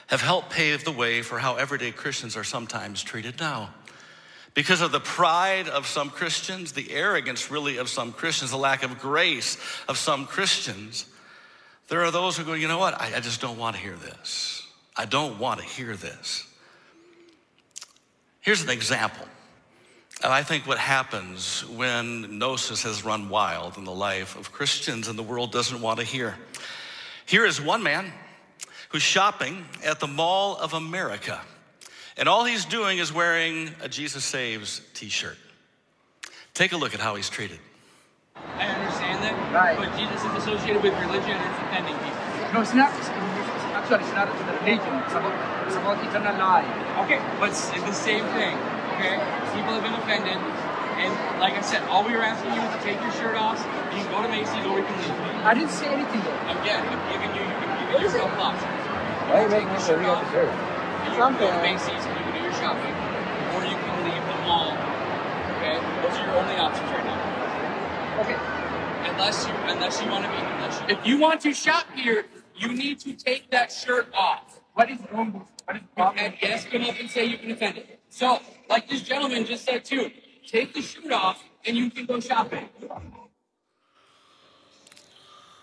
have 0.08 0.22
helped 0.22 0.52
pave 0.52 0.84
the 0.84 0.92
way 0.92 1.22
for 1.22 1.40
how 1.40 1.56
everyday 1.56 1.92
Christians 1.92 2.38
are 2.38 2.44
sometimes 2.44 3.04
treated 3.04 3.40
now. 3.40 3.74
Because 4.56 4.80
of 4.80 4.94
the 4.94 5.02
pride 5.02 5.68
of 5.68 5.86
some 5.86 6.10
Christians, 6.10 6.72
the 6.72 6.90
arrogance 6.92 7.52
really 7.52 7.78
of 7.78 7.90
some 7.90 8.14
Christians, 8.14 8.52
the 8.52 8.58
lack 8.58 8.84
of 8.84 8.98
grace 8.98 9.58
of 9.88 9.98
some 9.98 10.26
Christians, 10.26 11.06
there 11.90 12.04
are 12.04 12.10
those 12.10 12.38
who 12.38 12.46
go, 12.46 12.54
you 12.54 12.68
know 12.68 12.80
what? 12.80 13.00
I, 13.00 13.18
I 13.18 13.20
just 13.20 13.42
don't 13.42 13.60
want 13.60 13.76
to 13.76 13.82
hear 13.82 13.96
this. 13.96 14.66
I 14.96 15.06
don't 15.06 15.40
want 15.40 15.60
to 15.60 15.66
hear 15.66 15.96
this. 15.96 16.48
Here's 18.40 18.64
an 18.64 18.70
example. 18.70 19.28
And 20.24 20.32
I 20.32 20.42
think 20.42 20.66
what 20.66 20.78
happens 20.78 21.66
when 21.66 22.40
gnosis 22.40 22.84
has 22.84 23.04
run 23.04 23.28
wild 23.28 23.78
in 23.78 23.84
the 23.84 23.92
life 23.92 24.38
of 24.38 24.54
Christians 24.54 25.10
and 25.10 25.20
the 25.20 25.24
world 25.24 25.52
doesn't 25.52 25.82
want 25.82 26.00
to 26.00 26.06
hear. 26.06 26.38
Here 27.26 27.46
is 27.46 27.60
one 27.60 27.84
man 27.84 28.14
who's 28.90 29.02
shopping 29.02 29.66
at 29.84 30.00
the 30.00 30.08
Mall 30.08 30.56
of 30.58 30.74
America. 30.74 31.42
And 32.18 32.30
all 32.30 32.46
he's 32.46 32.64
doing 32.64 32.98
is 33.00 33.12
wearing 33.12 33.72
a 33.82 33.90
Jesus 33.90 34.24
Saves 34.24 34.82
t 34.94 35.10
shirt. 35.10 35.38
Take 36.54 36.72
a 36.72 36.78
look 36.78 36.94
at 36.94 37.02
how 37.02 37.16
he's 37.16 37.30
treated. 37.30 37.60
I 38.36 38.68
understand 38.72 39.20
that, 39.20 39.36
right. 39.52 39.76
but 39.76 39.92
Jesus 40.00 40.24
is 40.24 40.32
associated 40.40 40.80
with 40.80 40.96
religion 41.04 41.36
and 41.36 41.52
offending 41.68 41.96
people. 42.00 42.16
No, 42.56 42.64
it's 42.64 42.72
not. 42.72 42.92
Actually, 43.76 44.08
it's 44.08 44.16
not 44.16 44.32
the 44.32 44.48
religion. 44.64 44.96
It's 45.04 45.12
about, 45.12 45.36
it's 45.68 45.76
about 45.76 46.00
eternal 46.00 46.36
life. 46.40 46.72
Okay, 47.04 47.20
but 47.36 47.52
it's 47.52 47.68
the 47.68 47.92
same 47.92 48.24
thing. 48.32 48.56
Okay, 48.96 49.20
people 49.52 49.76
have 49.76 49.84
been 49.84 50.00
offended, 50.00 50.40
and 50.40 51.12
like 51.44 51.60
I 51.60 51.62
said, 51.62 51.84
all 51.92 52.08
we 52.08 52.16
were 52.16 52.24
asking 52.24 52.56
you 52.56 52.64
is 52.64 52.72
to 52.72 52.82
take 52.82 52.96
your 53.04 53.12
shirt 53.20 53.36
off. 53.36 53.60
You 53.92 54.00
can 54.00 54.12
go 54.16 54.24
to 54.24 54.32
Macy's 54.32 54.64
or 54.64 54.80
we 54.80 54.88
can 54.88 54.96
leave. 55.04 55.44
I 55.44 55.52
didn't 55.52 55.76
say 55.76 55.92
anything. 55.92 56.24
Though. 56.24 56.64
Again, 56.64 56.80
I'm 56.80 57.04
giving 57.12 57.32
you. 57.36 57.44
You 57.44 57.56
can 57.60 57.92
give 57.92 58.02
yourself 58.08 58.32
options. 58.40 58.72
Why 59.28 59.36
are 59.36 59.44
you 59.44 59.52
making 59.52 59.76
sure 59.84 60.00
we 60.00 60.08
got 60.08 60.24
the 60.24 60.32
shirt? 60.32 60.48
You 60.48 60.75
can 61.12 61.38
go 61.38 61.52
to 61.52 61.62
Macy's 61.62 62.06
and 62.06 62.18
you 62.18 62.24
can 62.24 62.34
do 62.34 62.42
your 62.42 62.54
shopping, 62.54 62.96
or 63.56 63.62
you 63.66 63.78
can 63.78 63.96
leave 64.06 64.24
the 64.26 64.38
mall. 64.46 64.74
Okay, 65.58 65.78
those 66.02 66.18
are 66.18 66.26
your 66.26 66.36
only 66.36 66.56
options 66.56 66.90
right 66.92 67.06
now. 67.06 68.22
Okay. 68.22 68.38
Unless 69.12 69.48
you, 69.48 69.54
unless 69.68 70.02
you 70.02 70.10
want 70.10 70.26
to 70.26 70.32
be, 70.32 70.38
unless 70.38 70.82
you, 70.82 70.88
if 70.90 71.08
you 71.08 71.20
want 71.20 71.42
to 71.42 71.54
shop 71.54 71.86
here, 71.96 72.26
you 72.56 72.74
need 72.74 73.00
to 73.00 73.14
take 73.14 73.50
that 73.52 73.72
shirt 73.72 74.08
off. 74.14 74.60
What 74.74 74.90
is 74.90 75.00
wrong? 75.12 75.46
What 75.66 75.78
is 75.78 75.84
wrong? 75.98 76.18
And 76.18 76.34
yes, 76.42 76.66
come 76.66 76.84
up 76.84 77.00
and 77.00 77.10
say 77.10 77.26
you 77.26 77.38
can 77.38 77.52
offend 77.52 77.78
it. 77.78 78.00
So, 78.10 78.40
like 78.70 78.90
this 78.90 79.02
gentleman 79.02 79.46
just 79.46 79.66
said 79.66 79.86
too, 79.86 80.12
take 80.48 80.74
the 80.74 80.82
shirt 80.82 81.12
off 81.12 81.44
and 81.66 81.78
you 81.78 81.90
can 81.90 82.06
go 82.06 82.20
shopping. 82.20 82.70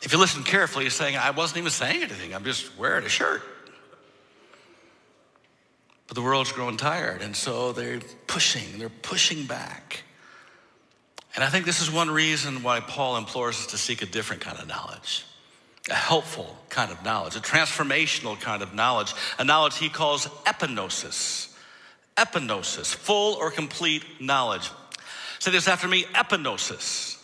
If 0.03 0.13
you 0.13 0.19
listen 0.19 0.43
carefully, 0.43 0.85
he's 0.85 0.95
saying, 0.95 1.17
I 1.17 1.31
wasn't 1.31 1.59
even 1.59 1.71
saying 1.71 2.03
anything. 2.03 2.35
I'm 2.35 2.45
just 2.45 2.77
wearing 2.77 3.05
a 3.05 3.09
shirt. 3.09 3.43
But 6.13 6.21
the 6.21 6.27
world's 6.27 6.53
growing 6.53 6.77
tired, 6.77 7.23
and 7.23 7.35
so 7.35 7.73
they're 7.73 8.01
pushing, 8.27 8.79
they're 8.79 8.91
pushing 8.91 9.47
back. 9.47 10.03
And 11.35 11.43
I 11.43 11.49
think 11.49 11.65
this 11.65 11.81
is 11.81 11.91
one 11.91 12.11
reason 12.11 12.63
why 12.63 12.81
Paul 12.81 13.17
implores 13.17 13.57
us 13.57 13.67
to 13.69 13.79
seek 13.79 14.03
a 14.03 14.05
different 14.05 14.43
kind 14.43 14.59
of 14.59 14.69
knowledge, 14.69 15.25
a 15.89 15.95
helpful 15.95 16.59
kind 16.69 16.93
of 16.93 17.03
knowledge, 17.03 17.35
a 17.35 17.39
transformational 17.39 18.39
kind 18.39 18.63
of 18.63 18.75
knowledge, 18.75 19.15
a 19.39 19.45
knowledge 19.45 19.79
he 19.79 19.89
calls 19.89 20.27
epignosis. 20.45 21.57
Epignosis, 22.19 22.95
full 22.95 23.37
or 23.37 23.51
complete 23.51 24.05
knowledge. 24.21 24.71
Say 25.39 25.51
this 25.51 25.67
after 25.67 25.89
me 25.89 26.05
epignosis. 26.13 27.17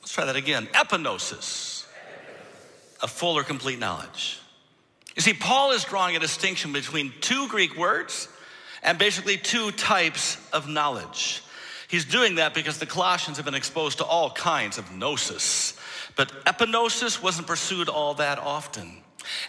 Let's 0.00 0.12
try 0.12 0.24
that 0.24 0.34
again. 0.34 0.66
Epignosis, 0.72 1.86
a 3.00 3.06
full 3.06 3.38
or 3.38 3.44
complete 3.44 3.78
knowledge. 3.78 4.40
You 5.14 5.22
see, 5.22 5.32
Paul 5.32 5.72
is 5.72 5.84
drawing 5.84 6.16
a 6.16 6.20
distinction 6.20 6.72
between 6.72 7.12
two 7.20 7.48
Greek 7.48 7.76
words 7.76 8.28
and 8.82 8.98
basically 8.98 9.36
two 9.36 9.70
types 9.72 10.38
of 10.52 10.68
knowledge. 10.68 11.42
He's 11.88 12.04
doing 12.04 12.36
that 12.36 12.54
because 12.54 12.78
the 12.78 12.86
Colossians 12.86 13.36
have 13.36 13.44
been 13.44 13.54
exposed 13.54 13.98
to 13.98 14.04
all 14.04 14.30
kinds 14.30 14.78
of 14.78 14.92
gnosis, 14.92 15.78
but 16.16 16.28
epignosis 16.44 17.22
wasn't 17.22 17.46
pursued 17.46 17.88
all 17.88 18.14
that 18.14 18.38
often. 18.38 18.98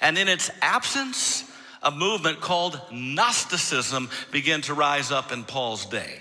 And 0.01 0.17
in 0.17 0.27
its 0.27 0.51
absence, 0.61 1.43
a 1.81 1.91
movement 1.91 2.41
called 2.41 2.79
Gnosticism 2.91 4.09
began 4.31 4.61
to 4.61 4.73
rise 4.73 5.11
up 5.11 5.31
in 5.31 5.43
Paul's 5.43 5.85
day. 5.85 6.19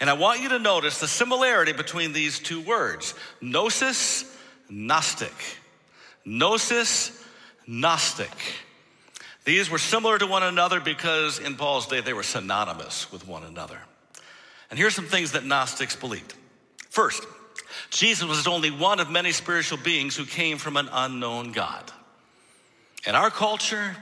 And 0.00 0.10
I 0.10 0.14
want 0.14 0.40
you 0.40 0.48
to 0.50 0.58
notice 0.58 1.00
the 1.00 1.08
similarity 1.08 1.72
between 1.72 2.12
these 2.12 2.38
two 2.38 2.60
words 2.60 3.14
gnosis, 3.40 4.24
Gnostic. 4.68 5.34
Gnosis, 6.24 7.24
Gnostic. 7.66 8.30
These 9.44 9.70
were 9.70 9.78
similar 9.78 10.18
to 10.18 10.26
one 10.26 10.42
another 10.42 10.80
because 10.80 11.38
in 11.38 11.56
Paul's 11.56 11.86
day 11.86 12.00
they 12.00 12.12
were 12.12 12.22
synonymous 12.22 13.10
with 13.10 13.26
one 13.26 13.42
another. 13.42 13.78
And 14.70 14.78
here's 14.78 14.94
some 14.94 15.06
things 15.06 15.32
that 15.32 15.44
Gnostics 15.44 15.96
believed. 15.96 16.34
First, 16.90 17.26
Jesus 17.90 18.28
was 18.28 18.46
only 18.46 18.70
one 18.70 19.00
of 19.00 19.10
many 19.10 19.32
spiritual 19.32 19.78
beings 19.78 20.16
who 20.16 20.24
came 20.24 20.58
from 20.58 20.76
an 20.76 20.88
unknown 20.92 21.52
God. 21.52 21.90
In 23.06 23.14
our 23.14 23.30
culture, 23.30 23.96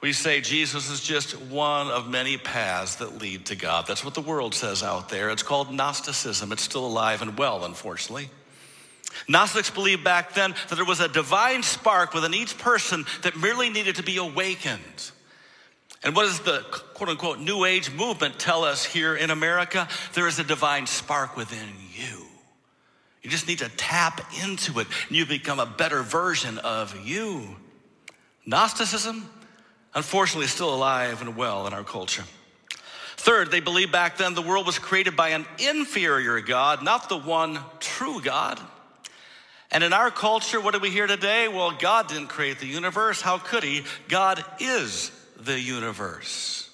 we 0.00 0.12
say 0.12 0.40
Jesus 0.40 0.90
is 0.90 1.00
just 1.00 1.40
one 1.40 1.88
of 1.88 2.08
many 2.08 2.36
paths 2.36 2.96
that 2.96 3.18
lead 3.18 3.46
to 3.46 3.56
God. 3.56 3.86
That's 3.86 4.04
what 4.04 4.14
the 4.14 4.20
world 4.20 4.54
says 4.54 4.82
out 4.82 5.08
there. 5.08 5.30
It's 5.30 5.42
called 5.42 5.72
Gnosticism. 5.72 6.52
It's 6.52 6.62
still 6.62 6.86
alive 6.86 7.22
and 7.22 7.38
well, 7.38 7.64
unfortunately. 7.64 8.28
Gnostics 9.28 9.70
believed 9.70 10.04
back 10.04 10.34
then 10.34 10.54
that 10.68 10.76
there 10.76 10.84
was 10.84 11.00
a 11.00 11.08
divine 11.08 11.62
spark 11.62 12.14
within 12.14 12.34
each 12.34 12.58
person 12.58 13.04
that 13.22 13.36
merely 13.36 13.70
needed 13.70 13.96
to 13.96 14.02
be 14.02 14.16
awakened. 14.16 15.10
And 16.02 16.14
what 16.14 16.24
does 16.24 16.40
the 16.40 16.60
quote 16.94 17.08
unquote 17.08 17.40
New 17.40 17.64
Age 17.64 17.92
movement 17.92 18.38
tell 18.38 18.64
us 18.64 18.84
here 18.84 19.16
in 19.16 19.30
America? 19.30 19.88
There 20.14 20.28
is 20.28 20.38
a 20.38 20.44
divine 20.44 20.86
spark 20.86 21.36
within 21.36 21.68
you. 21.94 22.26
You 23.22 23.30
just 23.30 23.48
need 23.48 23.58
to 23.58 23.68
tap 23.70 24.20
into 24.44 24.78
it 24.78 24.86
and 25.08 25.16
you 25.16 25.26
become 25.26 25.58
a 25.58 25.66
better 25.66 26.02
version 26.02 26.58
of 26.58 26.96
you. 27.04 27.56
Gnosticism, 28.46 29.28
unfortunately, 29.94 30.44
is 30.44 30.52
still 30.52 30.72
alive 30.72 31.22
and 31.22 31.36
well 31.36 31.66
in 31.66 31.72
our 31.72 31.82
culture. 31.82 32.22
Third, 33.16 33.50
they 33.50 33.58
believed 33.58 33.90
back 33.90 34.18
then 34.18 34.34
the 34.34 34.42
world 34.42 34.66
was 34.66 34.78
created 34.78 35.16
by 35.16 35.30
an 35.30 35.44
inferior 35.58 36.40
God, 36.40 36.84
not 36.84 37.08
the 37.08 37.18
one 37.18 37.58
true 37.80 38.20
God. 38.20 38.60
And 39.70 39.82
in 39.82 39.92
our 39.92 40.10
culture, 40.10 40.60
what 40.60 40.74
do 40.74 40.80
we 40.80 40.90
hear 40.90 41.06
today? 41.06 41.48
Well, 41.48 41.72
God 41.72 42.08
didn't 42.08 42.28
create 42.28 42.60
the 42.60 42.66
universe. 42.66 43.20
How 43.20 43.38
could 43.38 43.64
He? 43.64 43.82
God 44.08 44.44
is 44.60 45.10
the 45.38 45.58
universe, 45.58 46.70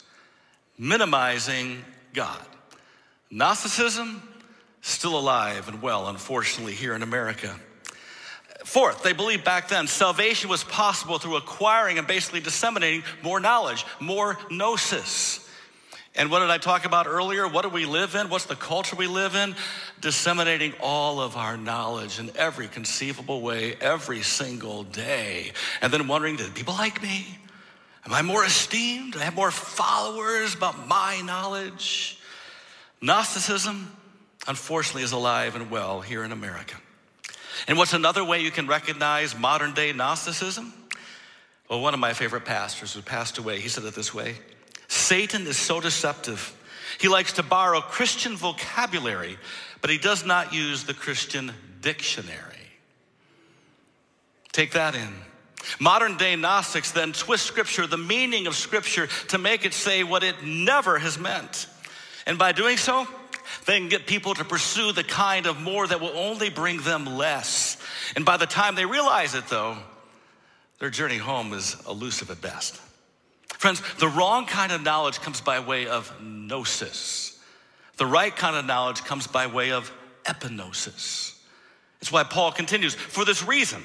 minimizing 0.78 1.84
God. 2.12 2.40
Gnosticism, 3.30 4.22
still 4.82 5.18
alive 5.18 5.68
and 5.68 5.80
well, 5.80 6.08
unfortunately, 6.08 6.74
here 6.74 6.94
in 6.94 7.02
America. 7.02 7.54
Fourth, 8.64 9.02
they 9.02 9.12
believed 9.12 9.44
back 9.44 9.68
then 9.68 9.86
salvation 9.86 10.48
was 10.48 10.62
possible 10.64 11.18
through 11.18 11.36
acquiring 11.36 11.98
and 11.98 12.06
basically 12.06 12.40
disseminating 12.40 13.02
more 13.22 13.40
knowledge, 13.40 13.84
more 14.00 14.38
gnosis. 14.50 15.48
And 16.14 16.30
what 16.30 16.40
did 16.40 16.50
I 16.50 16.58
talk 16.58 16.84
about 16.84 17.06
earlier? 17.06 17.48
What 17.48 17.62
do 17.62 17.70
we 17.70 17.86
live 17.86 18.14
in? 18.14 18.28
What's 18.28 18.44
the 18.44 18.54
culture 18.54 18.96
we 18.96 19.06
live 19.06 19.34
in? 19.34 19.54
Disseminating 20.00 20.74
all 20.80 21.20
of 21.20 21.36
our 21.36 21.56
knowledge 21.56 22.18
in 22.18 22.30
every 22.36 22.68
conceivable 22.68 23.40
way, 23.40 23.76
every 23.80 24.20
single 24.20 24.84
day. 24.84 25.52
And 25.80 25.92
then 25.92 26.06
wondering, 26.08 26.36
did 26.36 26.54
people 26.54 26.74
like 26.74 27.02
me? 27.02 27.26
Am 28.04 28.12
I 28.12 28.20
more 28.20 28.44
esteemed? 28.44 29.14
Do 29.14 29.20
I 29.20 29.22
have 29.22 29.34
more 29.34 29.50
followers 29.50 30.54
about 30.54 30.86
my 30.86 31.22
knowledge? 31.24 32.18
Gnosticism, 33.00 33.96
unfortunately, 34.46 35.04
is 35.04 35.12
alive 35.12 35.56
and 35.56 35.70
well 35.70 36.02
here 36.02 36.24
in 36.24 36.32
America. 36.32 36.76
And 37.68 37.78
what's 37.78 37.94
another 37.94 38.24
way 38.24 38.40
you 38.40 38.50
can 38.50 38.66
recognize 38.66 39.38
modern 39.38 39.72
day 39.72 39.92
Gnosticism? 39.92 40.74
Well, 41.70 41.80
one 41.80 41.94
of 41.94 42.00
my 42.00 42.12
favorite 42.12 42.44
pastors 42.44 42.92
who 42.92 43.00
passed 43.00 43.38
away, 43.38 43.60
he 43.60 43.68
said 43.68 43.84
it 43.84 43.94
this 43.94 44.12
way 44.12 44.36
Satan 45.02 45.46
is 45.46 45.56
so 45.56 45.80
deceptive. 45.80 46.56
He 47.00 47.08
likes 47.08 47.34
to 47.34 47.42
borrow 47.42 47.80
Christian 47.80 48.36
vocabulary, 48.36 49.36
but 49.80 49.90
he 49.90 49.98
does 49.98 50.24
not 50.24 50.52
use 50.52 50.84
the 50.84 50.94
Christian 50.94 51.52
dictionary. 51.80 52.38
Take 54.52 54.72
that 54.72 54.94
in. 54.94 55.08
Modern 55.80 56.16
day 56.16 56.36
Gnostics 56.36 56.92
then 56.92 57.12
twist 57.12 57.44
Scripture, 57.46 57.86
the 57.86 57.98
meaning 57.98 58.46
of 58.46 58.54
Scripture, 58.54 59.08
to 59.28 59.38
make 59.38 59.64
it 59.64 59.74
say 59.74 60.04
what 60.04 60.22
it 60.22 60.44
never 60.44 60.98
has 60.98 61.18
meant. 61.18 61.66
And 62.26 62.38
by 62.38 62.52
doing 62.52 62.76
so, 62.76 63.06
they 63.66 63.78
can 63.78 63.88
get 63.88 64.06
people 64.06 64.34
to 64.34 64.44
pursue 64.44 64.92
the 64.92 65.04
kind 65.04 65.46
of 65.46 65.60
more 65.60 65.86
that 65.86 66.00
will 66.00 66.16
only 66.16 66.50
bring 66.50 66.80
them 66.82 67.06
less. 67.06 67.76
And 68.14 68.24
by 68.24 68.36
the 68.36 68.46
time 68.46 68.74
they 68.74 68.86
realize 68.86 69.34
it, 69.34 69.48
though, 69.48 69.76
their 70.78 70.90
journey 70.90 71.18
home 71.18 71.52
is 71.52 71.76
elusive 71.88 72.30
at 72.30 72.40
best. 72.40 72.80
Friends, 73.62 73.80
the 73.98 74.08
wrong 74.08 74.46
kind 74.46 74.72
of 74.72 74.82
knowledge 74.82 75.20
comes 75.20 75.40
by 75.40 75.60
way 75.60 75.86
of 75.86 76.12
gnosis. 76.20 77.40
The 77.96 78.04
right 78.04 78.34
kind 78.34 78.56
of 78.56 78.64
knowledge 78.64 79.04
comes 79.04 79.28
by 79.28 79.46
way 79.46 79.70
of 79.70 79.92
epignosis. 80.24 81.38
It's 82.00 82.10
why 82.10 82.24
Paul 82.24 82.50
continues, 82.50 82.96
for 82.96 83.24
this 83.24 83.46
reason, 83.46 83.80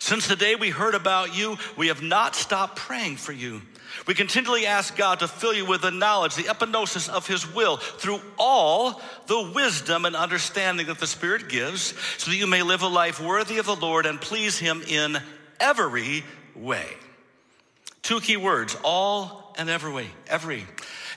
since 0.00 0.26
the 0.26 0.34
day 0.34 0.56
we 0.56 0.70
heard 0.70 0.96
about 0.96 1.38
you, 1.38 1.56
we 1.76 1.86
have 1.86 2.02
not 2.02 2.34
stopped 2.34 2.74
praying 2.74 3.18
for 3.18 3.30
you. 3.30 3.62
We 4.08 4.14
continually 4.14 4.66
ask 4.66 4.96
God 4.96 5.20
to 5.20 5.28
fill 5.28 5.54
you 5.54 5.66
with 5.66 5.82
the 5.82 5.92
knowledge, 5.92 6.34
the 6.34 6.42
epignosis 6.42 7.08
of 7.08 7.28
His 7.28 7.54
will, 7.54 7.76
through 7.76 8.20
all 8.36 9.00
the 9.28 9.52
wisdom 9.54 10.04
and 10.04 10.16
understanding 10.16 10.88
that 10.88 10.98
the 10.98 11.06
Spirit 11.06 11.48
gives, 11.48 11.94
so 12.18 12.32
that 12.32 12.36
you 12.36 12.48
may 12.48 12.64
live 12.64 12.82
a 12.82 12.88
life 12.88 13.20
worthy 13.20 13.58
of 13.58 13.66
the 13.66 13.76
Lord 13.76 14.04
and 14.04 14.20
please 14.20 14.58
Him 14.58 14.82
in 14.88 15.18
every 15.60 16.24
way. 16.56 16.88
Two 18.06 18.20
key 18.20 18.36
words 18.36 18.76
all 18.84 19.52
and 19.58 19.68
every 19.68 19.92
way, 19.92 20.06
every. 20.28 20.64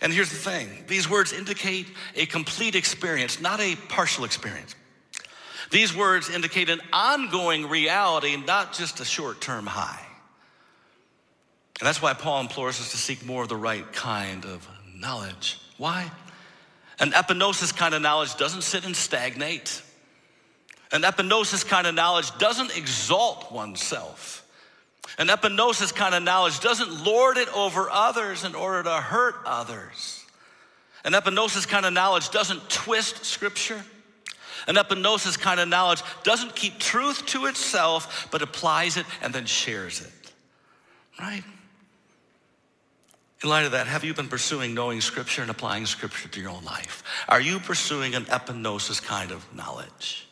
And 0.01 0.11
here's 0.11 0.31
the 0.31 0.37
thing 0.37 0.67
these 0.87 1.07
words 1.07 1.31
indicate 1.31 1.85
a 2.15 2.25
complete 2.25 2.73
experience, 2.73 3.39
not 3.39 3.59
a 3.59 3.75
partial 3.89 4.25
experience. 4.25 4.73
These 5.69 5.95
words 5.95 6.31
indicate 6.31 6.67
an 6.67 6.81
ongoing 6.91 7.69
reality, 7.69 8.37
not 8.37 8.73
just 8.73 8.99
a 9.01 9.05
short 9.05 9.39
term 9.39 9.67
high. 9.67 10.03
And 11.79 11.85
that's 11.85 12.01
why 12.01 12.15
Paul 12.15 12.41
implores 12.41 12.79
us 12.79 12.89
to 12.89 12.97
seek 12.97 13.23
more 13.23 13.43
of 13.43 13.49
the 13.49 13.55
right 13.55 13.93
kind 13.93 14.43
of 14.45 14.67
knowledge. 14.95 15.59
Why? 15.77 16.09
An 16.99 17.11
epignosis 17.11 17.71
kind 17.71 17.93
of 17.93 18.01
knowledge 18.01 18.35
doesn't 18.37 18.63
sit 18.63 18.83
and 18.83 18.95
stagnate. 18.95 19.83
An 20.91 21.03
epignosis 21.03 21.63
kind 21.63 21.85
of 21.85 21.93
knowledge 21.93 22.35
doesn't 22.39 22.75
exalt 22.75 23.51
oneself. 23.51 24.43
An 25.17 25.27
epignosis 25.27 25.93
kind 25.93 26.15
of 26.15 26.23
knowledge 26.23 26.59
doesn't 26.59 27.03
lord 27.03 27.37
it 27.37 27.53
over 27.55 27.89
others 27.89 28.43
in 28.43 28.55
order 28.55 28.83
to 28.83 28.95
hurt 28.95 29.35
others. 29.45 30.25
An 31.03 31.13
epignosis 31.13 31.67
kind 31.67 31.85
of 31.85 31.93
knowledge 31.93 32.29
doesn't 32.29 32.69
twist 32.69 33.25
scripture. 33.25 33.83
An 34.67 34.75
epignosis 34.75 35.39
kind 35.39 35.59
of 35.59 35.67
knowledge 35.67 36.01
doesn't 36.23 36.55
keep 36.55 36.77
truth 36.79 37.25
to 37.27 37.47
itself, 37.47 38.27
but 38.31 38.41
applies 38.41 38.97
it 38.97 39.05
and 39.21 39.33
then 39.33 39.45
shares 39.45 40.01
it. 40.01 40.31
Right? 41.19 41.43
In 43.41 43.49
light 43.49 43.65
of 43.65 43.71
that, 43.71 43.87
have 43.87 44.03
you 44.03 44.13
been 44.13 44.27
pursuing 44.27 44.73
knowing 44.73 44.99
Scripture 44.99 45.41
and 45.41 45.49
applying 45.49 45.85
Scripture 45.85 46.27
to 46.27 46.41
your 46.41 46.49
own 46.49 46.63
life? 46.65 47.03
Are 47.29 47.39
you 47.39 47.59
pursuing 47.59 48.13
an 48.13 48.25
epignosis 48.25 49.01
kind 49.01 49.31
of 49.31 49.45
knowledge? 49.55 50.28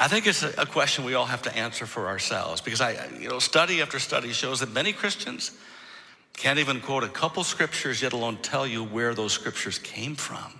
I 0.00 0.06
think 0.06 0.28
it's 0.28 0.44
a 0.44 0.64
question 0.64 1.04
we 1.04 1.14
all 1.14 1.26
have 1.26 1.42
to 1.42 1.56
answer 1.56 1.84
for 1.84 2.06
ourselves 2.06 2.60
because 2.60 2.80
I, 2.80 3.08
you 3.18 3.28
know, 3.28 3.40
study 3.40 3.82
after 3.82 3.98
study 3.98 4.32
shows 4.32 4.60
that 4.60 4.72
many 4.72 4.92
Christians 4.92 5.50
can't 6.34 6.60
even 6.60 6.80
quote 6.80 7.02
a 7.02 7.08
couple 7.08 7.42
scriptures, 7.42 8.00
yet 8.00 8.12
alone 8.12 8.36
tell 8.40 8.64
you 8.64 8.84
where 8.84 9.12
those 9.12 9.32
scriptures 9.32 9.80
came 9.80 10.14
from. 10.14 10.54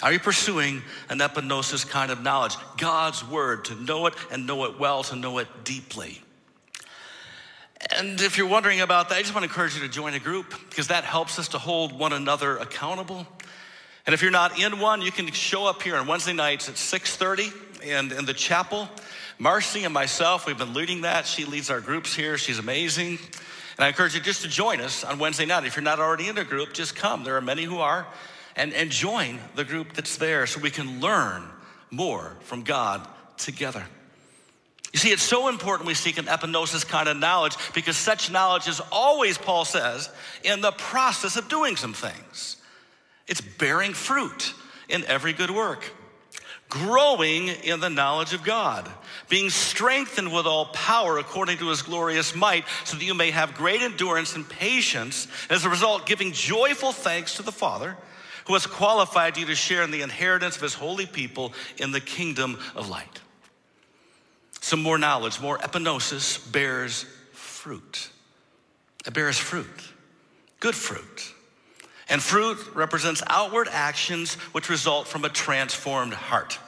Are 0.00 0.12
you 0.12 0.20
pursuing 0.20 0.82
an 1.08 1.18
epignosis 1.18 1.86
kind 1.86 2.12
of 2.12 2.22
knowledge? 2.22 2.54
God's 2.78 3.26
word, 3.26 3.64
to 3.64 3.74
know 3.74 4.06
it 4.06 4.14
and 4.30 4.46
know 4.46 4.64
it 4.64 4.78
well, 4.78 5.02
to 5.04 5.16
know 5.16 5.38
it 5.38 5.48
deeply. 5.64 6.22
And 7.96 8.20
if 8.20 8.38
you're 8.38 8.46
wondering 8.46 8.80
about 8.80 9.08
that, 9.08 9.16
I 9.16 9.22
just 9.22 9.34
want 9.34 9.42
to 9.42 9.50
encourage 9.50 9.74
you 9.74 9.80
to 9.82 9.88
join 9.88 10.14
a 10.14 10.20
group 10.20 10.54
because 10.70 10.88
that 10.88 11.02
helps 11.02 11.40
us 11.40 11.48
to 11.48 11.58
hold 11.58 11.98
one 11.98 12.12
another 12.12 12.56
accountable. 12.58 13.26
And 14.06 14.14
if 14.14 14.22
you're 14.22 14.30
not 14.30 14.58
in 14.60 14.78
one, 14.78 15.02
you 15.02 15.10
can 15.10 15.30
show 15.32 15.66
up 15.66 15.82
here 15.82 15.96
on 15.96 16.06
Wednesday 16.06 16.32
nights 16.32 16.68
at 16.68 16.76
6:30 16.76 17.52
and 17.84 18.12
in 18.12 18.24
the 18.24 18.34
chapel. 18.34 18.88
Marcy 19.38 19.84
and 19.84 19.94
myself, 19.94 20.46
we've 20.46 20.58
been 20.58 20.74
leading 20.74 21.00
that. 21.02 21.26
She 21.26 21.44
leads 21.44 21.70
our 21.70 21.80
groups 21.80 22.14
here. 22.14 22.36
She's 22.36 22.58
amazing. 22.58 23.18
And 23.76 23.84
I 23.84 23.88
encourage 23.88 24.14
you 24.14 24.20
just 24.20 24.42
to 24.42 24.48
join 24.48 24.80
us 24.80 25.04
on 25.04 25.18
Wednesday 25.18 25.46
night. 25.46 25.64
If 25.64 25.76
you're 25.76 25.82
not 25.82 25.98
already 25.98 26.28
in 26.28 26.36
a 26.36 26.44
group, 26.44 26.74
just 26.74 26.94
come. 26.94 27.24
There 27.24 27.36
are 27.36 27.40
many 27.40 27.64
who 27.64 27.78
are. 27.78 28.06
And, 28.56 28.74
and 28.74 28.90
join 28.90 29.38
the 29.54 29.64
group 29.64 29.94
that's 29.94 30.18
there 30.18 30.46
so 30.46 30.60
we 30.60 30.70
can 30.70 31.00
learn 31.00 31.42
more 31.90 32.36
from 32.40 32.62
God 32.62 33.06
together. 33.38 33.86
You 34.92 34.98
see, 34.98 35.10
it's 35.10 35.22
so 35.22 35.48
important 35.48 35.86
we 35.86 35.94
seek 35.94 36.18
an 36.18 36.26
epignosis 36.26 36.86
kind 36.86 37.08
of 37.08 37.16
knowledge 37.16 37.56
because 37.74 37.96
such 37.96 38.30
knowledge 38.30 38.68
is 38.68 38.80
always, 38.92 39.38
Paul 39.38 39.64
says, 39.64 40.10
in 40.42 40.60
the 40.60 40.72
process 40.72 41.36
of 41.36 41.48
doing 41.48 41.76
some 41.76 41.94
things. 41.94 42.56
It's 43.26 43.40
bearing 43.40 43.94
fruit 43.94 44.52
in 44.88 45.04
every 45.04 45.32
good 45.32 45.50
work 45.50 45.90
growing 46.70 47.48
in 47.48 47.80
the 47.80 47.90
knowledge 47.90 48.32
of 48.32 48.42
God, 48.42 48.90
being 49.28 49.50
strengthened 49.50 50.32
with 50.32 50.46
all 50.46 50.66
power 50.66 51.18
according 51.18 51.58
to 51.58 51.68
his 51.68 51.82
glorious 51.82 52.34
might, 52.34 52.64
so 52.84 52.96
that 52.96 53.04
you 53.04 53.12
may 53.12 53.30
have 53.30 53.54
great 53.54 53.82
endurance 53.82 54.34
and 54.36 54.48
patience, 54.48 55.26
and 55.42 55.52
as 55.52 55.64
a 55.64 55.68
result, 55.68 56.06
giving 56.06 56.32
joyful 56.32 56.92
thanks 56.92 57.36
to 57.36 57.42
the 57.42 57.52
Father 57.52 57.96
who 58.46 58.54
has 58.54 58.66
qualified 58.66 59.36
you 59.36 59.46
to 59.46 59.54
share 59.54 59.82
in 59.82 59.90
the 59.90 60.02
inheritance 60.02 60.56
of 60.56 60.62
his 60.62 60.74
holy 60.74 61.06
people 61.06 61.52
in 61.76 61.92
the 61.92 62.00
kingdom 62.00 62.58
of 62.74 62.88
light. 62.88 63.20
Some 64.60 64.82
more 64.82 64.98
knowledge, 64.98 65.40
more 65.40 65.58
epignosis 65.58 66.50
bears 66.50 67.04
fruit. 67.32 68.10
It 69.06 69.14
bears 69.14 69.38
fruit, 69.38 69.66
good 70.60 70.74
fruit. 70.74 71.34
And 72.10 72.20
fruit 72.20 72.58
represents 72.74 73.22
outward 73.28 73.68
actions 73.70 74.34
which 74.52 74.68
result 74.68 75.06
from 75.06 75.24
a 75.24 75.28
transformed 75.28 76.12
heart. 76.12 76.58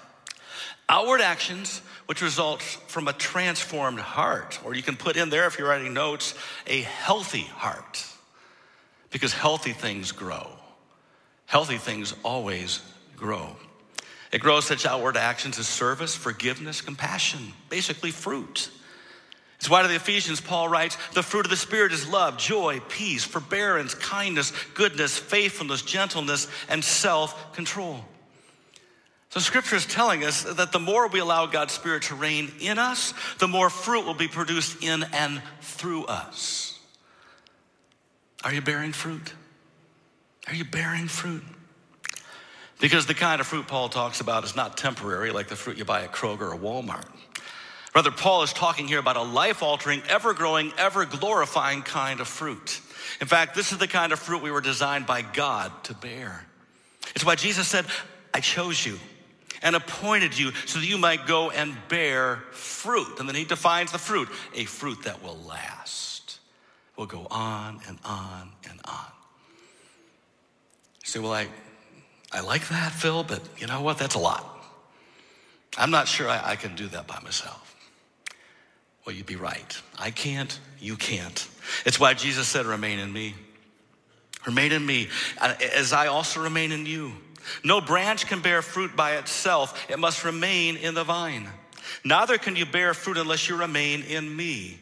Outward 0.89 1.21
actions 1.21 1.83
which 2.07 2.23
result 2.23 2.63
from 2.63 3.09
a 3.09 3.13
transformed 3.13 3.99
heart. 3.99 4.61
Or 4.65 4.75
you 4.75 4.83
can 4.83 4.97
put 4.97 5.17
in 5.17 5.31
there, 5.31 5.47
if 5.47 5.59
you're 5.59 5.69
writing 5.69 5.93
notes, 5.93 6.35
a 6.67 6.83
healthy 6.83 7.41
heart. 7.41 8.07
Because 9.11 9.33
healthy 9.33 9.73
things 9.73 10.13
grow. 10.13 10.49
Healthy 11.47 11.79
things 11.79 12.15
always 12.23 12.81
grow. 13.17 13.57
It 14.31 14.41
grows 14.41 14.65
such 14.65 14.87
outward 14.87 15.17
actions 15.17 15.59
as 15.59 15.67
service, 15.67 16.15
forgiveness, 16.15 16.81
compassion, 16.81 17.53
basically 17.69 18.13
fruit. 18.13 18.71
It's 19.63 19.71
why 19.71 19.83
to 19.83 19.87
the 19.87 19.95
Ephesians, 19.95 20.41
Paul 20.41 20.69
writes, 20.69 20.99
the 21.13 21.23
fruit 21.23 21.47
of 21.47 21.51
the 21.51 21.57
Spirit 21.57 21.93
is 21.93 22.09
love, 22.09 22.37
joy, 22.37 22.81
peace, 22.89 23.23
forbearance, 23.23 23.95
kindness, 23.95 24.53
goodness, 24.75 25.17
faithfulness, 25.17 25.83
gentleness, 25.83 26.49
and 26.69 26.83
self 26.83 27.55
control. 27.55 28.05
So, 29.29 29.39
scripture 29.39 29.77
is 29.77 29.87
telling 29.87 30.25
us 30.25 30.43
that 30.43 30.73
the 30.73 30.81
more 30.81 31.07
we 31.07 31.21
allow 31.21 31.47
God's 31.47 31.73
Spirit 31.73 32.03
to 32.05 32.17
reign 32.17 32.51
in 32.59 32.77
us, 32.77 33.15
the 33.39 33.47
more 33.47 33.71
fruit 33.71 34.05
will 34.05 34.15
be 34.15 34.27
produced 34.27 34.83
in 34.83 35.05
and 35.13 35.41
through 35.61 36.07
us. 36.07 36.81
Are 38.43 38.53
you 38.53 38.63
bearing 38.63 38.91
fruit? 38.91 39.33
Are 40.49 40.57
you 40.57 40.65
bearing 40.65 41.07
fruit? 41.07 41.45
Because 42.81 43.07
the 43.07 43.15
kind 43.15 43.41
of 43.41 43.47
fruit 43.47 43.69
Paul 43.69 43.91
talks 43.91 44.21
about 44.21 44.43
is 44.43 44.57
not 44.57 44.77
temporary, 44.77 45.31
like 45.31 45.47
the 45.47 45.55
fruit 45.55 45.79
you 45.79 45.85
buy 45.85 46.03
at 46.03 46.11
Kroger 46.11 46.53
or 46.53 46.59
Walmart. 46.59 47.07
Rather, 47.95 48.11
Paul 48.11 48.43
is 48.43 48.53
talking 48.53 48.89
here 48.89 48.99
about 48.99 49.17
a 49.17 49.23
life 49.23 49.63
altering, 49.63 50.03
ever 50.09 50.33
growing, 50.33 50.73
ever 50.79 51.05
glorifying 51.05 51.83
kind 51.83 52.21
of 52.21 52.29
fruit. 52.29 52.81
In 53.21 53.27
fact, 53.27 53.55
this 53.55 53.73
is 53.73 53.79
the 53.79 53.89
kind 53.89 54.13
of 54.13 54.19
fruit 54.19 54.43
we 54.43 54.51
were 54.51 54.63
designed 54.63 55.07
by 55.07 55.23
God 55.23 55.71
to 55.85 55.95
bear. 55.95 56.47
It's 57.15 57.25
why 57.25 57.35
Jesus 57.35 57.69
said, 57.69 57.85
I 58.33 58.41
chose 58.41 58.85
you 58.85 58.99
and 59.63 59.77
appointed 59.77 60.37
you 60.39 60.53
so 60.67 60.79
that 60.79 60.87
you 60.87 60.97
might 60.97 61.27
go 61.27 61.51
and 61.51 61.77
bear 61.89 62.37
fruit. 62.53 63.21
And 63.21 63.29
then 63.29 63.37
he 63.37 63.45
defines 63.45 63.93
the 63.93 63.99
fruit 63.99 64.29
a 64.55 64.65
fruit 64.65 65.05
that 65.05 65.23
will 65.23 65.39
last, 65.47 66.41
will 66.97 67.07
go 67.07 67.27
on 67.31 67.81
and 67.87 67.99
on 68.05 68.53
and 68.69 68.81
on. 68.87 69.07
You 71.03 71.09
say, 71.09 71.21
Well, 71.21 71.33
I, 71.33 71.47
I 72.33 72.41
like 72.41 72.69
that, 72.69 72.93
Phil, 72.93 73.23
but 73.23 73.43
you 73.59 73.67
know 73.67 73.83
what? 73.83 73.99
That's 73.99 74.15
a 74.15 74.19
lot. 74.19 74.49
I'm 75.77 75.91
not 75.91 76.09
sure 76.09 76.29
I, 76.29 76.53
I 76.53 76.57
can 76.57 76.75
do 76.75 76.87
that 76.89 77.07
by 77.07 77.21
myself. 77.21 77.72
Well, 79.05 79.15
you'd 79.15 79.27
be 79.27 79.37
right. 79.37 79.81
I 79.99 80.11
can't, 80.11 80.59
you 80.79 80.97
can't. 80.97 81.49
It's 81.85 81.99
why 81.99 82.15
Jesus 82.15 82.47
said, 82.49 82.67
Remain 82.67 82.99
in 82.99 83.13
me. 83.13 83.35
Remain 84.47 84.73
in 84.73 84.85
me, 84.85 85.09
as 85.41 85.93
I 85.93 86.09
also 86.09 86.43
remain 86.43 86.73
in 86.73 86.85
you. 86.85 87.13
No 87.65 87.81
branch 87.81 88.27
can 88.27 88.41
bear 88.41 88.63
fruit 88.63 88.97
by 88.97 89.17
itself, 89.17 89.89
it 89.89 89.99
must 89.99 90.25
remain 90.25 90.77
in 90.77 90.95
the 90.95 91.05
vine. 91.05 91.49
Neither 92.05 92.39
can 92.39 92.57
you 92.57 92.67
bear 92.67 92.95
fruit 92.95 93.17
unless 93.17 93.49
you 93.49 93.57
remain 93.57 94.03
in 94.03 94.35
me. 94.35 94.79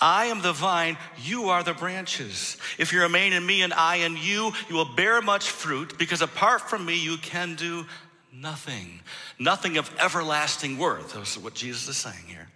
I 0.00 0.26
am 0.26 0.42
the 0.42 0.52
vine, 0.52 0.96
you 1.22 1.50
are 1.50 1.62
the 1.62 1.74
branches. 1.74 2.56
If 2.78 2.92
you 2.92 3.02
remain 3.02 3.32
in 3.32 3.44
me 3.44 3.62
and 3.62 3.72
I 3.72 3.96
in 3.96 4.16
you, 4.16 4.52
you 4.68 4.74
will 4.74 4.94
bear 4.94 5.20
much 5.20 5.50
fruit, 5.50 5.98
because 5.98 6.22
apart 6.22 6.62
from 6.62 6.84
me, 6.84 6.98
you 6.98 7.16
can 7.18 7.54
do 7.54 7.86
nothing. 8.32 9.00
Nothing 9.38 9.76
of 9.76 9.90
everlasting 10.00 10.78
worth. 10.78 11.14
That's 11.14 11.36
what 11.36 11.54
Jesus 11.54 11.88
is 11.88 11.96
saying 11.96 12.24
here. 12.26 12.48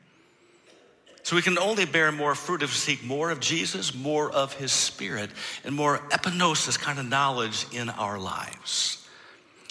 So 1.28 1.36
we 1.36 1.42
can 1.42 1.58
only 1.58 1.84
bear 1.84 2.10
more 2.10 2.34
fruit 2.34 2.62
if 2.62 2.70
we 2.70 2.74
seek 2.74 3.04
more 3.04 3.30
of 3.30 3.38
Jesus, 3.38 3.94
more 3.94 4.30
of 4.30 4.54
his 4.54 4.72
spirit, 4.72 5.28
and 5.62 5.76
more 5.76 5.98
epignosis 6.08 6.80
kind 6.80 6.98
of 6.98 7.06
knowledge 7.06 7.66
in 7.70 7.90
our 7.90 8.18
lives. 8.18 9.06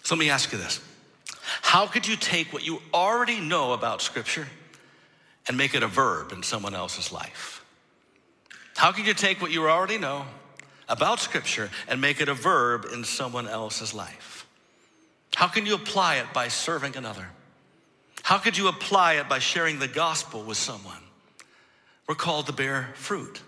So 0.03 0.13
let 0.13 0.19
me 0.19 0.29
ask 0.29 0.51
you 0.51 0.59
this 0.59 0.79
How 1.63 1.87
could 1.87 2.07
you 2.07 2.15
take 2.15 2.53
what 2.53 2.63
you 2.63 2.79
already 2.93 3.39
know 3.39 3.73
about 3.73 4.03
Scripture 4.03 4.47
and 5.47 5.57
make 5.57 5.73
it 5.73 5.81
a 5.81 5.87
verb 5.87 6.31
in 6.31 6.43
someone 6.43 6.75
else's 6.75 7.11
life? 7.11 7.65
How 8.75 8.91
can 8.91 9.05
you 9.05 9.15
take 9.15 9.41
what 9.41 9.49
you 9.49 9.67
already 9.67 9.97
know 9.97 10.27
about 10.87 11.19
Scripture 11.19 11.71
and 11.87 11.99
make 11.99 12.21
it 12.21 12.29
a 12.29 12.35
verb 12.35 12.85
in 12.93 13.03
someone 13.03 13.47
else's 13.47 13.95
life? 13.95 14.45
How 15.33 15.47
can 15.47 15.65
you 15.65 15.73
apply 15.73 16.17
it 16.17 16.27
by 16.35 16.49
serving 16.49 16.95
another? 16.95 17.25
How 18.21 18.37
could 18.37 18.59
you 18.59 18.67
apply 18.67 19.13
it 19.13 19.27
by 19.27 19.39
sharing 19.39 19.79
the 19.79 19.87
gospel 19.87 20.43
with 20.43 20.57
someone? 20.57 21.06
We're 22.07 22.15
called 22.15 22.47
to 22.47 22.53
bear 22.53 22.89
fruit. 22.95 23.41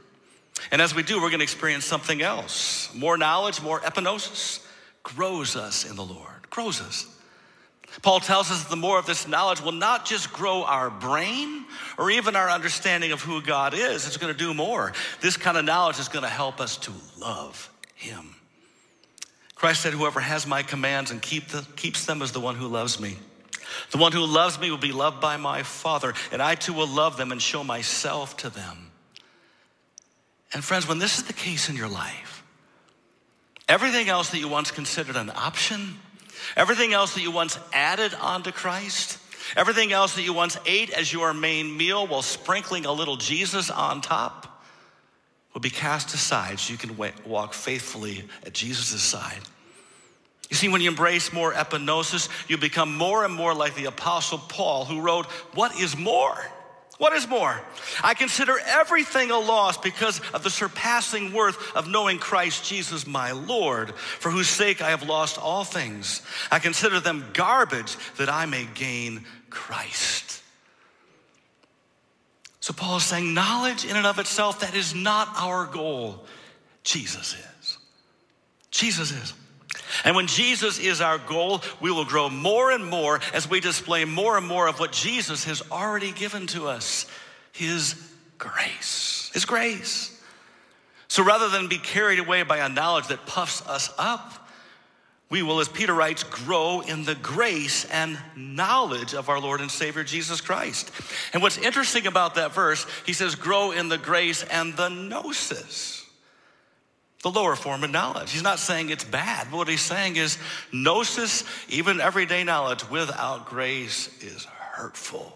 And 0.72 0.82
as 0.82 0.94
we 0.94 1.04
do, 1.04 1.16
we're 1.22 1.30
going 1.30 1.40
to 1.40 1.44
experience 1.44 1.86
something 1.86 2.22
else. 2.22 2.94
More 2.94 3.18
knowledge, 3.18 3.62
more 3.62 3.80
epignosis 3.80 4.66
grows 5.04 5.56
us 5.56 5.90
in 5.90 5.96
the 5.96 6.04
Lord, 6.04 6.50
grows 6.50 6.82
us. 6.82 7.08
Paul 8.02 8.20
tells 8.20 8.52
us 8.52 8.64
that 8.64 8.70
the 8.70 8.76
more 8.76 9.00
of 9.00 9.06
this 9.06 9.28
knowledge 9.28 9.62
will 9.62 9.72
not 9.72 10.06
just 10.06 10.32
grow 10.32 10.64
our 10.64 10.90
brain 10.90 11.66
or 11.98 12.12
even 12.12 12.36
our 12.36 12.50
understanding 12.50 13.12
of 13.12 13.22
who 13.22 13.42
God 13.42 13.74
is, 13.74 14.06
it's 14.06 14.18
going 14.18 14.32
to 14.32 14.38
do 14.38 14.54
more. 14.54 14.94
This 15.22 15.38
kind 15.38 15.58
of 15.58 15.66
knowledge 15.66 16.00
is 16.00 16.08
going 16.08 16.24
to 16.24 16.30
help 16.30 16.60
us 16.62 16.78
to 16.78 16.92
love 17.20 17.72
Him. 17.96 18.36
Christ 19.56 19.82
said, 19.82 19.94
Whoever 19.94 20.20
has 20.20 20.46
my 20.46 20.62
commands 20.64 21.12
and 21.12 21.22
keep 21.22 21.48
the, 21.48 21.66
keeps 21.76 22.06
them 22.06 22.22
is 22.22 22.32
the 22.32 22.40
one 22.40 22.56
who 22.56 22.68
loves 22.68 23.00
me. 23.00 23.18
The 23.92 23.98
one 23.98 24.12
who 24.12 24.26
loves 24.26 24.60
me 24.60 24.72
will 24.72 24.78
be 24.78 24.92
loved 24.92 25.20
by 25.22 25.38
my 25.38 25.64
Father, 25.64 26.14
and 26.32 26.42
I 26.42 26.56
too 26.56 26.74
will 26.74 26.88
love 26.88 27.18
them 27.18 27.32
and 27.32 27.42
show 27.42 27.64
myself 27.64 28.38
to 28.38 28.50
them. 28.50 28.92
And 30.54 30.64
friends, 30.64 30.88
when 30.88 31.00
this 31.00 31.18
is 31.18 31.26
the 31.26 31.34
case 31.34 31.70
in 31.70 31.76
your 31.76 31.88
life, 31.88 32.44
everything 33.68 34.10
else 34.10 34.30
that 34.32 34.40
you 34.40 34.48
once 34.48 34.72
considered 34.72 35.16
an 35.16 35.30
option, 35.30 36.00
everything 36.56 36.94
else 36.94 37.14
that 37.14 37.22
you 37.22 37.32
once 37.32 37.60
added 37.72 38.14
onto 38.16 38.52
Christ, 38.52 39.20
everything 39.56 39.92
else 39.92 40.16
that 40.16 40.24
you 40.24 40.34
once 40.34 40.58
ate 40.66 40.90
as 40.92 41.14
your 41.14 41.34
main 41.34 41.76
meal 41.76 42.08
while 42.08 42.22
sprinkling 42.22 42.86
a 42.86 42.92
little 42.92 43.18
Jesus 43.18 43.70
on 43.70 44.02
top, 44.02 44.64
will 45.54 45.62
be 45.62 45.70
cast 45.70 46.14
aside 46.14 46.60
so 46.60 46.72
you 46.72 46.78
can 46.78 46.96
walk 47.26 47.54
faithfully 47.54 48.24
at 48.46 48.54
Jesus' 48.54 49.02
side. 49.02 49.42
You 50.50 50.56
see, 50.56 50.68
when 50.68 50.82
you 50.82 50.90
embrace 50.90 51.32
more 51.32 51.54
epignosis, 51.54 52.28
you 52.50 52.58
become 52.58 52.96
more 52.96 53.24
and 53.24 53.34
more 53.34 53.54
like 53.54 53.76
the 53.76 53.86
Apostle 53.86 54.40
Paul, 54.40 54.86
who 54.86 55.02
wrote, 55.02 55.28
What 55.54 55.80
is 55.80 55.96
more? 55.96 56.38
What 56.98 57.14
is 57.14 57.30
more? 57.30 57.62
I 58.04 58.14
consider 58.14 58.60
everything 58.60 59.32
a 59.32 59.40
loss 59.40 59.78
because 59.78 60.20
of 60.34 60.44
the 60.44 60.50
surpassing 60.50 61.32
worth 61.32 61.74
of 61.74 61.88
knowing 61.88 62.20
Christ 62.20 62.66
Jesus 62.66 63.08
my 63.08 63.32
Lord, 63.32 63.96
for 63.96 64.30
whose 64.30 64.50
sake 64.50 64.82
I 64.82 64.90
have 64.90 65.08
lost 65.08 65.38
all 65.38 65.64
things. 65.64 66.22
I 66.52 66.60
consider 66.60 67.00
them 67.00 67.30
garbage 67.34 67.96
that 68.18 68.28
I 68.28 68.48
may 68.48 68.68
gain 68.74 69.24
Christ. 69.50 70.44
So 72.60 72.74
Paul 72.74 72.98
is 72.98 73.04
saying, 73.04 73.34
knowledge 73.34 73.86
in 73.86 73.96
and 73.96 74.06
of 74.06 74.20
itself, 74.20 74.60
that 74.60 74.76
is 74.76 74.94
not 74.94 75.30
our 75.38 75.68
goal. 75.68 76.26
Jesus 76.84 77.34
is. 77.34 77.78
Jesus 78.72 79.12
is. 79.12 79.34
And 80.04 80.16
when 80.16 80.28
Jesus 80.28 80.80
is 80.80 81.02
our 81.02 81.18
goal, 81.18 81.62
we 81.82 81.92
will 81.92 82.06
grow 82.06 82.30
more 82.30 82.72
and 82.72 82.86
more 82.86 83.20
as 83.34 83.50
we 83.50 83.60
display 83.60 84.06
more 84.06 84.38
and 84.38 84.48
more 84.48 84.68
of 84.68 84.80
what 84.80 84.92
Jesus 84.92 85.46
has 85.46 85.62
already 85.72 86.12
given 86.12 86.48
to 86.48 86.68
us 86.68 87.06
His 87.52 87.96
grace. 88.38 89.32
His 89.34 89.46
grace. 89.46 90.16
So 91.08 91.24
rather 91.24 91.50
than 91.50 91.68
be 91.68 91.80
carried 91.80 92.20
away 92.20 92.44
by 92.44 92.58
a 92.58 92.70
knowledge 92.70 93.08
that 93.08 93.26
puffs 93.26 93.66
us 93.68 93.92
up, 93.98 94.48
we 95.30 95.44
will, 95.44 95.60
as 95.60 95.70
Peter 95.70 95.94
writes, 95.94 96.24
grow 96.24 96.82
in 96.82 97.04
the 97.04 97.14
grace 97.14 97.86
and 97.86 98.18
knowledge 98.36 99.14
of 99.14 99.30
our 99.30 99.40
Lord 99.40 99.62
and 99.62 99.70
Savior 99.70 100.04
Jesus 100.04 100.42
Christ. 100.42 100.92
And 101.34 101.44
what's 101.44 101.60
interesting 101.60 102.08
about 102.08 102.36
that 102.36 102.54
verse, 102.54 102.88
he 103.06 103.14
says, 103.14 103.36
grow 103.36 103.72
in 103.72 103.90
the 103.90 104.00
grace 104.00 104.42
and 104.44 104.76
the 104.76 104.90
gnosis 104.90 105.99
the 107.24 107.30
lower 107.30 107.56
form 107.56 107.84
of 107.84 107.92
knowledge. 107.92 108.32
He's 108.32 108.44
not 108.44 108.60
saying 108.60 108.90
it's 108.90 109.04
bad, 109.04 109.52
what 109.52 109.68
he's 109.68 109.82
saying 109.82 110.16
is 110.16 110.38
gnosis, 110.72 111.44
even 111.68 112.00
everyday 112.00 112.44
knowledge 112.44 112.90
without 112.90 113.46
grace, 113.46 114.10
is 114.22 114.46
hurtful. 114.46 115.34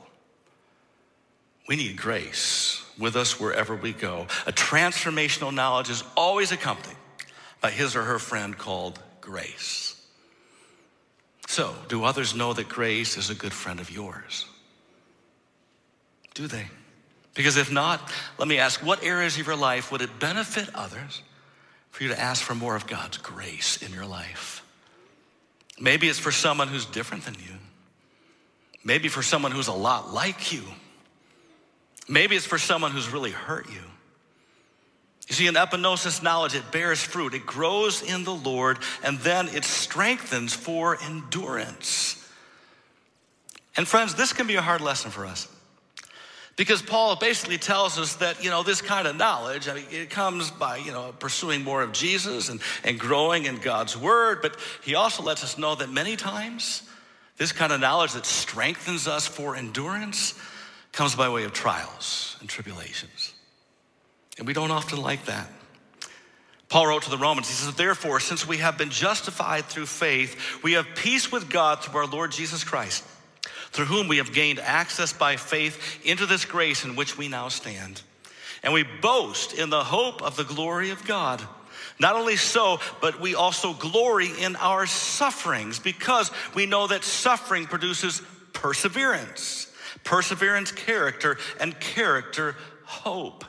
We 1.68 1.76
need 1.76 1.98
grace 1.98 2.84
with 2.98 3.16
us 3.16 3.40
wherever 3.40 3.76
we 3.76 3.94
go. 3.94 4.28
A 4.46 4.52
transformational 4.52 5.54
knowledge 5.54 5.90
is 5.90 6.04
always 6.16 6.52
accompanied 6.52 6.98
by 7.62 7.72
his 7.72 7.96
or 7.96 8.04
her 8.04 8.20
friend 8.20 8.58
called 8.58 9.00
grace. 9.22 9.90
So, 11.48 11.76
do 11.88 12.04
others 12.04 12.34
know 12.34 12.54
that 12.54 12.68
grace 12.68 13.18
is 13.18 13.30
a 13.30 13.36
good 13.36 13.54
friend 13.54 13.80
of 13.80 13.92
yours? 13.92 14.46
Do 16.34 16.48
they? 16.48 16.68
Because 17.34 17.58
if 17.58 17.72
not, 17.72 18.12
let 18.38 18.48
me 18.48 18.58
ask 18.58 18.84
what 18.84 19.04
areas 19.04 19.38
of 19.38 19.46
your 19.46 19.56
life 19.56 19.92
would 19.92 20.02
it 20.02 20.20
benefit 20.20 20.70
others? 20.74 21.22
For 21.94 22.02
you 22.02 22.10
to 22.10 22.20
ask 22.20 22.44
for 22.44 22.56
more 22.56 22.76
of 22.76 22.88
God's 22.88 23.18
grace 23.18 23.84
in 23.84 23.94
your 23.94 24.08
life. 24.08 24.66
Maybe 25.80 26.10
it's 26.10 26.18
for 26.18 26.32
someone 26.32 26.68
who's 26.68 26.88
different 26.88 27.24
than 27.24 27.36
you. 27.36 27.56
Maybe 28.84 29.10
for 29.10 29.22
someone 29.22 29.52
who's 29.52 29.68
a 29.68 29.74
lot 29.74 30.12
like 30.12 30.52
you. 30.52 30.64
Maybe 32.10 32.36
it's 32.36 32.48
for 32.48 32.58
someone 32.58 32.90
who's 32.90 33.10
really 33.10 33.30
hurt 33.30 33.70
you. 33.70 33.84
You 35.28 35.36
see, 35.36 35.46
in 35.46 35.54
epignosis 35.54 36.24
knowledge, 36.24 36.56
it 36.56 36.72
bears 36.72 37.00
fruit. 37.00 37.36
It 37.36 37.46
grows 37.46 38.02
in 38.02 38.24
the 38.24 38.34
Lord, 38.34 38.80
and 39.04 39.20
then 39.20 39.48
it 39.50 39.64
strengthens 39.64 40.52
for 40.52 40.98
endurance. 41.00 42.28
And 43.78 43.88
friends, 43.88 44.16
this 44.16 44.34
can 44.34 44.48
be 44.48 44.56
a 44.56 44.64
hard 44.64 44.82
lesson 44.82 45.12
for 45.12 45.28
us. 45.28 45.48
Because 46.56 46.84
Paul 46.84 47.16
basically 47.16 47.58
tells 47.58 47.98
us 47.98 48.18
that, 48.18 48.44
you 48.44 48.52
know, 48.52 48.62
this 48.62 48.82
kind 48.82 49.08
of 49.08 49.16
knowledge, 49.16 49.68
I 49.68 49.74
mean, 49.74 49.86
it 49.90 50.12
comes 50.12 50.52
by, 50.52 50.78
you 50.78 50.92
know, 50.92 51.14
pursuing 51.18 51.64
more 51.64 51.82
of 51.82 51.94
Jesus 51.94 52.50
and, 52.50 52.62
and 52.84 53.00
growing 53.00 53.46
in 53.46 53.58
God's 53.58 53.98
word. 53.98 54.40
But 54.42 54.58
he 54.84 54.94
also 54.94 55.24
lets 55.24 55.44
us 55.44 55.58
know 55.58 55.74
that 55.74 55.90
many 55.90 56.16
times 56.16 56.84
this 57.38 57.52
kind 57.52 57.74
of 57.74 57.80
knowledge 57.80 58.14
that 58.14 58.28
strengthens 58.28 59.08
us 59.08 59.26
for 59.26 59.56
endurance 59.56 60.40
comes 60.92 61.16
by 61.16 61.28
way 61.30 61.44
of 61.44 61.54
trials 61.54 62.38
and 62.40 62.48
tribulations. 62.48 63.34
And 64.38 64.46
we 64.46 64.54
don't 64.54 64.72
often 64.72 65.02
like 65.02 65.26
that. 65.26 65.48
Paul 66.70 66.88
wrote 66.88 67.04
to 67.04 67.10
the 67.10 67.18
Romans, 67.18 67.48
he 67.48 67.54
says, 67.54 67.74
Therefore, 67.74 68.20
since 68.20 68.48
we 68.48 68.58
have 68.58 68.78
been 68.78 68.92
justified 68.92 69.66
through 69.66 69.88
faith, 69.88 70.64
we 70.64 70.74
have 70.74 70.86
peace 70.96 71.32
with 71.32 71.50
God 71.50 71.84
through 71.84 72.00
our 72.00 72.08
Lord 72.08 72.32
Jesus 72.32 72.64
Christ 72.64 73.04
through 73.74 73.86
whom 73.86 74.08
we 74.08 74.18
have 74.18 74.32
gained 74.32 74.60
access 74.60 75.12
by 75.12 75.36
faith 75.36 76.00
into 76.06 76.26
this 76.26 76.46
grace 76.46 76.86
in 76.86 76.96
which 76.96 77.18
we 77.18 77.28
now 77.28 77.50
stand. 77.50 78.02
And 78.62 78.72
we 78.72 78.84
boast 78.84 79.54
in 79.54 79.70
the 79.70 79.84
hope 79.84 80.22
of 80.22 80.38
the 80.38 80.44
glory 80.44 80.92
of 80.92 81.04
God. 81.06 81.42
Not 82.00 82.16
only 82.16 82.36
so, 82.36 82.80
but 83.02 83.20
we 83.20 83.36
also 83.36 83.74
glory 83.74 84.30
in 84.40 84.56
our 84.56 84.86
sufferings 84.86 85.80
because 85.80 86.32
we 86.54 86.66
know 86.66 86.88
that 86.88 87.04
suffering 87.04 87.66
produces 87.66 88.22
perseverance, 88.54 89.72
perseverance, 90.04 90.72
character, 90.72 91.38
and 91.60 91.78
character, 91.80 92.56
hope. 92.86 93.44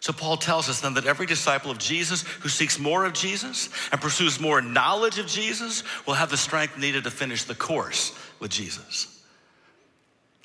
So, 0.00 0.12
Paul 0.12 0.36
tells 0.36 0.68
us 0.68 0.80
then 0.80 0.94
that 0.94 1.06
every 1.06 1.26
disciple 1.26 1.70
of 1.70 1.78
Jesus 1.78 2.22
who 2.22 2.48
seeks 2.48 2.78
more 2.78 3.04
of 3.04 3.12
Jesus 3.12 3.70
and 3.90 4.00
pursues 4.00 4.38
more 4.38 4.60
knowledge 4.60 5.18
of 5.18 5.26
Jesus 5.26 5.82
will 6.06 6.14
have 6.14 6.30
the 6.30 6.36
strength 6.36 6.78
needed 6.78 7.04
to 7.04 7.10
finish 7.10 7.42
the 7.42 7.56
course 7.56 8.16
with 8.38 8.50
Jesus. 8.50 9.12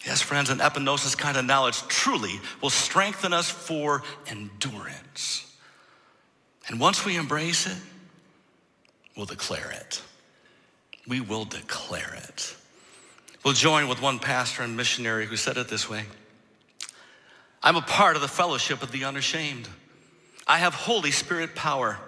Yes, 0.05 0.21
friends, 0.21 0.49
an 0.49 0.59
epignosis 0.59 1.17
kind 1.17 1.37
of 1.37 1.45
knowledge 1.45 1.79
truly 1.87 2.39
will 2.61 2.71
strengthen 2.71 3.33
us 3.33 3.49
for 3.49 4.03
endurance. 4.27 5.55
And 6.67 6.79
once 6.79 7.05
we 7.05 7.17
embrace 7.17 7.67
it, 7.67 7.77
we'll 9.15 9.25
declare 9.25 9.71
it. 9.71 10.01
We 11.07 11.21
will 11.21 11.45
declare 11.45 12.15
it. 12.15 12.55
We'll 13.43 13.53
join 13.53 13.87
with 13.87 14.01
one 14.01 14.19
pastor 14.19 14.63
and 14.63 14.77
missionary 14.77 15.25
who 15.25 15.35
said 15.35 15.57
it 15.57 15.67
this 15.67 15.89
way 15.89 16.05
I'm 17.63 17.75
a 17.75 17.81
part 17.81 18.15
of 18.15 18.21
the 18.21 18.27
fellowship 18.27 18.81
of 18.81 18.91
the 18.91 19.03
unashamed. 19.03 19.67
I 20.47 20.57
have 20.57 20.73
Holy 20.73 21.11
Spirit 21.11 21.55
power. 21.55 21.99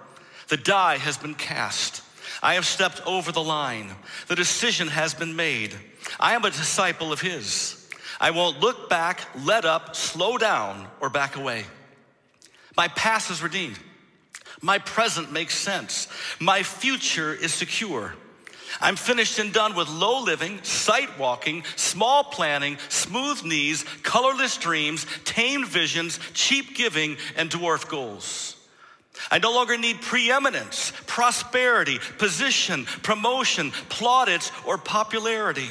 The 0.48 0.58
die 0.58 0.98
has 0.98 1.18
been 1.18 1.36
cast. 1.36 2.03
I 2.44 2.56
have 2.56 2.66
stepped 2.66 3.02
over 3.08 3.32
the 3.32 3.42
line. 3.42 3.90
The 4.28 4.36
decision 4.36 4.90
has 4.90 5.14
been 5.14 5.38
made. 5.38 5.74
I 6.20 6.36
am 6.36 6.44
a 6.44 6.52
disciple 6.52 7.14
of 7.14 7.22
His. 7.22 7.90
I 8.20 8.32
won't 8.32 8.60
look 8.60 8.90
back, 8.90 9.22
let 9.44 9.64
up, 9.64 9.96
slow 9.96 10.38
down, 10.38 10.88
or 11.00 11.10
back 11.10 11.38
away. 11.38 11.64
My 12.76 12.90
past 12.90 13.32
is 13.32 13.42
redeemed. 13.42 13.80
My 14.62 14.78
present 14.78 15.32
makes 15.32 15.56
sense. 15.56 16.10
My 16.40 16.64
future 16.64 17.34
is 17.34 17.54
secure. 17.54 18.14
I'm 18.82 18.98
finished 18.98 19.40
and 19.40 19.54
done 19.54 19.74
with 19.76 19.88
low 19.88 20.22
living, 20.22 20.62
sight 20.64 21.18
walking, 21.18 21.64
small 21.78 22.26
planning, 22.26 22.78
smooth 22.90 23.44
knees, 23.46 23.86
colorless 24.04 24.58
dreams, 24.58 25.06
tamed 25.24 25.68
visions, 25.68 26.20
cheap 26.34 26.76
giving, 26.76 27.16
and 27.38 27.50
dwarf 27.50 27.88
goals. 27.88 28.58
I 29.30 29.40
no 29.40 29.54
longer 29.54 29.78
need 29.78 30.02
preeminence, 30.02 30.92
prosperity, 31.06 32.00
position, 32.18 32.86
promotion, 33.04 33.72
plaudits, 33.90 34.52
or 34.66 34.78
popularity. 34.78 35.70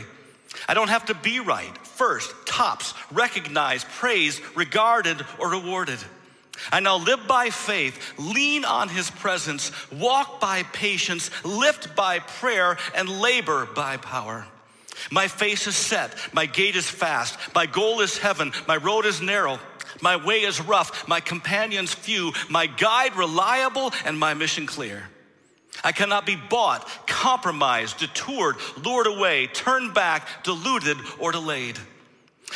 I 0.68 0.74
don't 0.74 0.88
have 0.88 1.06
to 1.06 1.14
be 1.14 1.40
right, 1.40 1.76
first, 1.78 2.32
tops, 2.46 2.94
recognized, 3.10 3.88
praised, 3.88 4.40
regarded, 4.54 5.24
or 5.38 5.50
rewarded. 5.50 5.98
I 6.70 6.80
now 6.80 6.98
live 6.98 7.26
by 7.26 7.50
faith, 7.50 8.14
lean 8.18 8.64
on 8.64 8.88
his 8.88 9.10
presence, 9.10 9.72
walk 9.90 10.40
by 10.40 10.62
patience, 10.64 11.30
lift 11.44 11.96
by 11.96 12.20
prayer, 12.20 12.76
and 12.94 13.08
labor 13.08 13.66
by 13.66 13.96
power. 13.96 14.46
My 15.10 15.26
face 15.26 15.66
is 15.66 15.74
set, 15.74 16.14
my 16.32 16.46
gait 16.46 16.76
is 16.76 16.88
fast, 16.88 17.38
my 17.54 17.66
goal 17.66 18.00
is 18.00 18.18
heaven, 18.18 18.52
my 18.68 18.76
road 18.76 19.06
is 19.06 19.20
narrow, 19.20 19.58
my 20.02 20.16
way 20.16 20.42
is 20.42 20.60
rough, 20.60 21.08
my 21.08 21.20
companions 21.20 21.94
few, 21.94 22.32
my 22.48 22.66
guide 22.66 23.16
reliable, 23.16 23.92
and 24.04 24.18
my 24.18 24.34
mission 24.34 24.66
clear. 24.66 25.04
I 25.82 25.92
cannot 25.92 26.26
be 26.26 26.36
bought, 26.36 26.86
compromised, 27.06 27.98
detoured, 27.98 28.56
lured 28.84 29.06
away, 29.06 29.46
turned 29.46 29.94
back, 29.94 30.44
deluded, 30.44 30.98
or 31.18 31.32
delayed. 31.32 31.78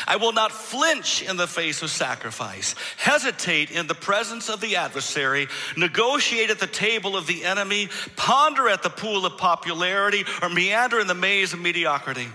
I 0.06 0.16
will 0.16 0.32
not 0.32 0.52
flinch 0.52 1.22
in 1.22 1.36
the 1.36 1.46
face 1.46 1.80
of 1.82 1.90
sacrifice, 1.90 2.74
hesitate 2.98 3.70
in 3.70 3.86
the 3.86 3.94
presence 3.94 4.50
of 4.50 4.60
the 4.60 4.76
adversary, 4.76 5.48
negotiate 5.76 6.50
at 6.50 6.58
the 6.58 6.66
table 6.66 7.16
of 7.16 7.26
the 7.26 7.44
enemy, 7.44 7.88
ponder 8.14 8.68
at 8.68 8.82
the 8.82 8.90
pool 8.90 9.24
of 9.24 9.38
popularity, 9.38 10.24
or 10.42 10.50
meander 10.50 11.00
in 11.00 11.06
the 11.06 11.14
maze 11.14 11.54
of 11.54 11.60
mediocrity. 11.60 12.28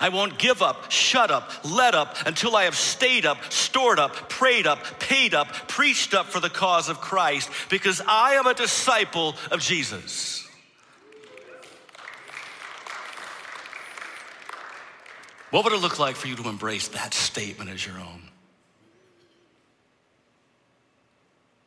I 0.00 0.08
won't 0.08 0.38
give 0.38 0.62
up, 0.62 0.90
shut 0.90 1.30
up, 1.30 1.50
let 1.64 1.94
up 1.94 2.16
until 2.26 2.56
I 2.56 2.64
have 2.64 2.76
stayed 2.76 3.26
up, 3.26 3.52
stored 3.52 3.98
up, 3.98 4.28
prayed 4.28 4.66
up, 4.66 5.00
paid 5.00 5.34
up, 5.34 5.48
preached 5.68 6.14
up 6.14 6.26
for 6.26 6.40
the 6.40 6.50
cause 6.50 6.88
of 6.88 7.00
Christ, 7.00 7.50
because 7.68 8.00
I 8.06 8.34
am 8.34 8.46
a 8.46 8.54
disciple 8.54 9.34
of 9.50 9.60
Jesus. 9.60 10.48
What 15.50 15.64
would 15.64 15.74
it 15.74 15.80
look 15.80 15.98
like 15.98 16.16
for 16.16 16.28
you 16.28 16.36
to 16.36 16.48
embrace 16.48 16.88
that 16.88 17.12
statement 17.12 17.68
as 17.68 17.86
your 17.86 17.98
own? 17.98 18.22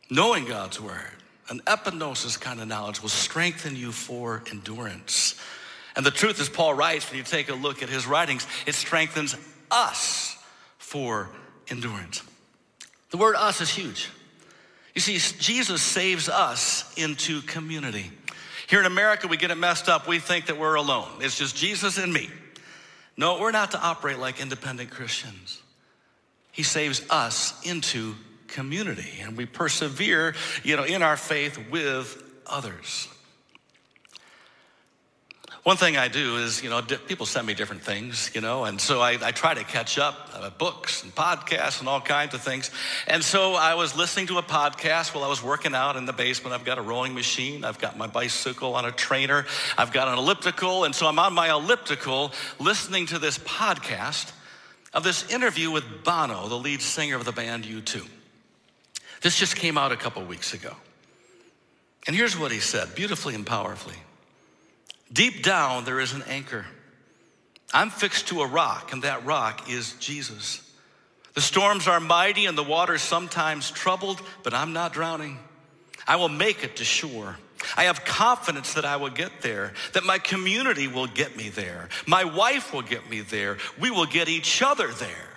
Knowing 0.09 0.45
God's 0.45 0.81
word, 0.81 1.11
an 1.49 1.59
epignosis 1.67 2.39
kind 2.39 2.59
of 2.59 2.67
knowledge 2.67 3.01
will 3.01 3.09
strengthen 3.09 3.75
you 3.75 3.91
for 3.91 4.43
endurance. 4.49 5.39
And 5.95 6.05
the 6.05 6.11
truth 6.11 6.41
is, 6.41 6.49
Paul 6.49 6.73
writes, 6.73 7.09
when 7.09 7.17
you 7.17 7.23
take 7.23 7.49
a 7.49 7.53
look 7.53 7.81
at 7.81 7.89
his 7.89 8.05
writings, 8.05 8.45
it 8.65 8.75
strengthens 8.75 9.35
us 9.71 10.37
for 10.77 11.29
endurance. 11.69 12.21
The 13.11 13.17
word 13.17 13.35
us 13.35 13.61
is 13.61 13.69
huge. 13.69 14.09
You 14.93 15.01
see, 15.01 15.17
Jesus 15.39 15.81
saves 15.81 16.29
us 16.29 16.93
into 16.97 17.41
community. 17.41 18.11
Here 18.67 18.79
in 18.79 18.85
America, 18.85 19.27
we 19.27 19.37
get 19.37 19.51
it 19.51 19.55
messed 19.55 19.89
up. 19.89 20.07
We 20.07 20.19
think 20.19 20.47
that 20.47 20.57
we're 20.57 20.75
alone. 20.75 21.09
It's 21.21 21.37
just 21.37 21.55
Jesus 21.55 21.97
and 21.97 22.11
me. 22.11 22.29
No, 23.17 23.39
we're 23.39 23.51
not 23.51 23.71
to 23.71 23.79
operate 23.79 24.17
like 24.17 24.41
independent 24.41 24.89
Christians. 24.89 25.61
He 26.51 26.63
saves 26.63 27.05
us 27.09 27.61
into 27.65 28.15
community 28.47 29.19
and 29.21 29.35
we 29.37 29.45
persevere, 29.45 30.35
you 30.63 30.77
know, 30.77 30.83
in 30.83 31.01
our 31.01 31.17
faith 31.17 31.59
with 31.69 32.21
others. 32.45 33.07
One 35.65 35.77
thing 35.77 35.97
I 35.97 36.09
do 36.09 36.37
is, 36.37 36.61
you 36.61 36.69
know, 36.69 36.79
people 36.83 37.25
send 37.25 37.47
me 37.47 37.55
different 37.55 37.81
things, 37.81 38.29
you 38.35 38.39
know, 38.39 38.65
and 38.65 38.79
so 38.79 39.01
I, 39.01 39.17
I 39.19 39.31
try 39.31 39.55
to 39.55 39.63
catch 39.63 39.97
up 39.97 40.29
uh, 40.31 40.51
books 40.51 41.01
and 41.01 41.13
podcasts 41.15 41.79
and 41.79 41.89
all 41.89 41.99
kinds 41.99 42.35
of 42.35 42.41
things. 42.41 42.69
And 43.07 43.23
so 43.23 43.55
I 43.55 43.73
was 43.73 43.97
listening 43.97 44.27
to 44.27 44.37
a 44.37 44.43
podcast 44.43 45.15
while 45.15 45.23
I 45.23 45.27
was 45.27 45.41
working 45.41 45.73
out 45.73 45.95
in 45.95 46.05
the 46.05 46.13
basement. 46.13 46.53
I've 46.53 46.65
got 46.65 46.77
a 46.77 46.83
rowing 46.83 47.15
machine, 47.15 47.65
I've 47.65 47.79
got 47.79 47.97
my 47.97 48.05
bicycle 48.05 48.75
on 48.75 48.85
a 48.85 48.91
trainer, 48.91 49.47
I've 49.75 49.91
got 49.91 50.07
an 50.07 50.19
elliptical. 50.19 50.83
And 50.83 50.93
so 50.93 51.07
I'm 51.07 51.17
on 51.17 51.33
my 51.33 51.49
elliptical 51.49 52.31
listening 52.59 53.07
to 53.07 53.17
this 53.17 53.39
podcast 53.39 54.33
of 54.93 55.03
this 55.03 55.27
interview 55.31 55.71
with 55.71 56.03
Bono, 56.03 56.47
the 56.47 56.59
lead 56.59 56.83
singer 56.83 57.15
of 57.15 57.25
the 57.25 57.31
band 57.31 57.63
U2. 57.63 58.07
This 59.23 59.35
just 59.35 59.55
came 59.55 59.79
out 59.79 59.91
a 59.91 59.97
couple 59.97 60.23
weeks 60.25 60.53
ago. 60.53 60.75
And 62.05 62.15
here's 62.15 62.37
what 62.37 62.51
he 62.51 62.59
said 62.59 62.93
beautifully 62.93 63.33
and 63.33 63.47
powerfully. 63.47 63.95
Deep 65.15 65.43
down, 65.43 65.85
there 65.85 66.01
is 66.01 66.11
an 66.11 66.23
anchor. 66.23 66.65
I'm 67.73 67.89
fixed 67.89 68.27
to 68.27 68.41
a 68.41 68.47
rock, 68.47 68.91
and 68.91 69.03
that 69.03 69.25
rock 69.25 69.69
is 69.69 69.93
Jesus. 69.93 70.61
The 71.35 71.41
storms 71.41 71.87
are 71.87 72.01
mighty 72.01 72.47
and 72.47 72.57
the 72.57 72.63
waters 72.63 73.01
sometimes 73.01 73.71
troubled, 73.71 74.21
but 74.43 74.53
I'm 74.53 74.73
not 74.73 74.91
drowning. 74.91 75.39
I 76.05 76.17
will 76.17 76.29
make 76.29 76.65
it 76.65 76.75
to 76.77 76.83
shore. 76.83 77.37
I 77.77 77.85
have 77.85 78.03
confidence 78.03 78.73
that 78.73 78.83
I 78.83 78.97
will 78.97 79.09
get 79.09 79.41
there, 79.41 79.71
that 79.93 80.03
my 80.03 80.19
community 80.19 80.89
will 80.89 81.07
get 81.07 81.37
me 81.37 81.47
there, 81.47 81.87
my 82.05 82.25
wife 82.25 82.73
will 82.73 82.81
get 82.81 83.09
me 83.09 83.21
there, 83.21 83.57
we 83.79 83.91
will 83.91 84.05
get 84.05 84.27
each 84.27 84.61
other 84.61 84.89
there. 84.89 85.29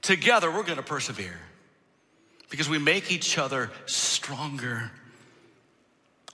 Together, 0.00 0.50
we're 0.50 0.62
going 0.62 0.76
to 0.76 0.82
persevere 0.82 1.38
because 2.48 2.70
we 2.70 2.78
make 2.78 3.12
each 3.12 3.36
other 3.36 3.70
stronger. 3.84 4.90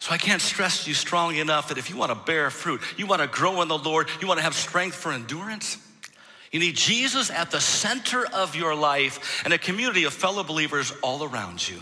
So 0.01 0.13
I 0.13 0.19
can't 0.19 0.41
stress 0.41 0.89
you 0.89 0.95
strongly 0.95 1.41
enough 1.41 1.69
that 1.69 1.79
if 1.79 1.91
you 1.91 1.97
want 1.97 2.11
to 2.11 2.15
bear 2.15 2.51
fruit, 2.51 2.81
you 2.97 3.07
want 3.07 3.21
to 3.21 3.29
grow 3.29 3.61
in 3.61 3.69
the 3.69 3.79
Lord, 3.79 4.09
you 4.21 4.27
want 4.27 4.39
to 4.39 4.45
have 4.45 4.55
strength 4.55 4.97
for 4.97 5.13
endurance, 5.13 5.77
you 6.51 6.59
need 6.59 6.75
Jesus 6.75 7.31
at 7.31 7.51
the 7.51 7.61
center 7.61 8.27
of 8.27 8.57
your 8.57 8.75
life 8.75 9.43
and 9.45 9.53
a 9.53 9.59
community 9.59 10.05
of 10.05 10.13
fellow 10.13 10.43
believers 10.43 10.93
all 11.03 11.23
around 11.23 11.69
you. 11.69 11.81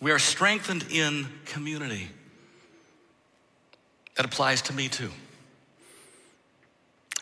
We 0.00 0.12
are 0.12 0.18
strengthened 0.18 0.84
in 0.90 1.26
community. 1.46 2.08
That 4.16 4.26
applies 4.26 4.62
to 4.62 4.72
me 4.74 4.88
too. 4.88 5.10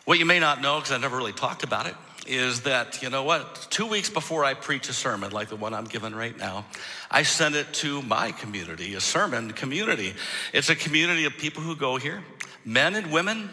What 0.05 0.19
you 0.19 0.25
may 0.25 0.39
not 0.39 0.61
know, 0.61 0.75
because 0.79 0.91
I 0.91 0.97
never 0.97 1.15
really 1.15 1.31
talked 1.31 1.63
about 1.63 1.87
it, 1.87 1.95
is 2.25 2.61
that, 2.61 3.01
you 3.01 3.09
know 3.09 3.23
what, 3.23 3.67
two 3.69 3.85
weeks 3.85 4.09
before 4.09 4.45
I 4.45 4.53
preach 4.53 4.89
a 4.89 4.93
sermon 4.93 5.31
like 5.31 5.49
the 5.49 5.55
one 5.55 5.73
I'm 5.73 5.85
giving 5.85 6.15
right 6.15 6.37
now, 6.37 6.65
I 7.11 7.23
send 7.23 7.55
it 7.55 7.73
to 7.75 8.01
my 8.01 8.31
community, 8.31 8.93
a 8.95 9.01
sermon 9.01 9.51
community. 9.51 10.13
It's 10.53 10.69
a 10.69 10.75
community 10.75 11.25
of 11.25 11.37
people 11.37 11.61
who 11.63 11.75
go 11.75 11.97
here, 11.97 12.23
men 12.63 12.95
and 12.95 13.11
women, 13.11 13.49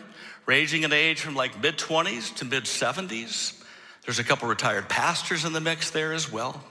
ranging 0.46 0.84
in 0.84 0.92
age 0.92 1.20
from 1.20 1.34
like 1.34 1.60
mid 1.62 1.78
20s 1.78 2.34
to 2.36 2.44
mid 2.44 2.64
70s. 2.64 3.62
There's 4.04 4.18
a 4.18 4.24
couple 4.24 4.48
retired 4.48 4.88
pastors 4.88 5.44
in 5.44 5.52
the 5.52 5.60
mix 5.60 5.90
there 5.90 6.12
as 6.12 6.30
well. 6.30 6.62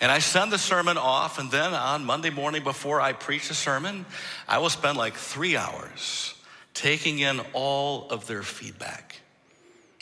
And 0.00 0.12
I 0.12 0.18
send 0.18 0.52
the 0.52 0.58
sermon 0.58 0.98
off, 0.98 1.38
and 1.38 1.50
then 1.50 1.72
on 1.72 2.04
Monday 2.04 2.30
morning 2.30 2.62
before 2.62 3.00
I 3.00 3.12
preach 3.14 3.48
the 3.48 3.54
sermon, 3.54 4.04
I 4.46 4.58
will 4.58 4.68
spend 4.68 4.98
like 4.98 5.14
three 5.14 5.56
hours 5.56 6.34
taking 6.74 7.18
in 7.18 7.40
all 7.54 8.08
of 8.10 8.26
their 8.26 8.42
feedback. 8.42 9.20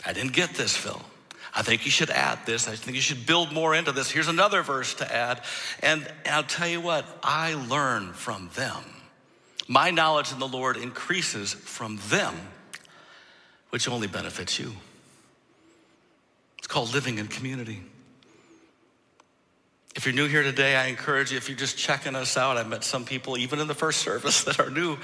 I 0.04 0.12
didn't 0.12 0.32
get 0.32 0.50
this, 0.50 0.76
Phil. 0.76 1.00
I 1.54 1.62
think 1.62 1.84
you 1.84 1.90
should 1.90 2.10
add 2.10 2.46
this. 2.46 2.66
I 2.66 2.74
think 2.74 2.96
you 2.96 3.00
should 3.00 3.26
build 3.26 3.52
more 3.52 3.74
into 3.74 3.92
this. 3.92 4.10
Here's 4.10 4.28
another 4.28 4.62
verse 4.62 4.94
to 4.94 5.14
add. 5.14 5.40
And 5.82 6.06
I'll 6.26 6.42
tell 6.42 6.66
you 6.66 6.80
what, 6.80 7.04
I 7.22 7.54
learn 7.54 8.12
from 8.12 8.50
them. 8.54 8.82
My 9.68 9.90
knowledge 9.90 10.32
in 10.32 10.40
the 10.40 10.48
Lord 10.48 10.76
increases 10.76 11.52
from 11.52 11.98
them, 12.08 12.34
which 13.70 13.88
only 13.88 14.08
benefits 14.08 14.58
you. 14.58 14.72
It's 16.58 16.66
called 16.66 16.92
living 16.92 17.18
in 17.18 17.28
community. 17.28 17.82
If 19.94 20.06
you're 20.06 20.14
new 20.14 20.26
here 20.26 20.42
today, 20.42 20.74
I 20.74 20.86
encourage 20.86 21.30
you, 21.30 21.36
if 21.36 21.48
you're 21.48 21.56
just 21.56 21.78
checking 21.78 22.16
us 22.16 22.36
out, 22.36 22.56
I 22.56 22.64
met 22.64 22.82
some 22.82 23.04
people 23.04 23.38
even 23.38 23.60
in 23.60 23.68
the 23.68 23.74
first 23.74 24.00
service 24.00 24.42
that 24.44 24.58
are 24.58 24.70
new. 24.70 24.98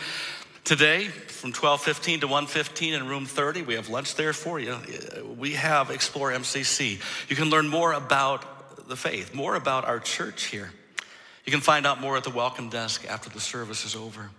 Today, 0.65 1.09
from 1.09 1.53
12:15 1.53 2.21
to 2.21 2.29
1:15 2.29 2.95
in 2.95 3.09
room 3.09 3.27
30, 3.27 3.63
we 3.63 3.75
have 3.75 3.89
lunch 3.89 4.15
there 4.15 4.33
for 4.33 4.61
you. 4.61 4.79
We 5.37 5.55
have 5.55 5.91
Explore 5.91 6.33
MCC. 6.33 7.01
You 7.29 7.37
can 7.37 7.51
learn 7.51 7.67
more 7.69 7.93
about 7.93 8.89
the 8.89 8.97
faith, 8.97 9.35
more 9.35 9.55
about 9.55 9.85
our 9.85 9.99
church 9.99 10.45
here. 10.47 10.73
You 11.45 11.53
can 11.53 11.61
find 11.61 11.87
out 11.87 12.01
more 12.01 12.17
at 12.17 12.25
the 12.25 12.31
welcome 12.31 12.69
desk 12.69 13.05
after 13.09 13.31
the 13.31 13.41
service 13.41 13.85
is 13.85 13.97
over. 13.97 14.31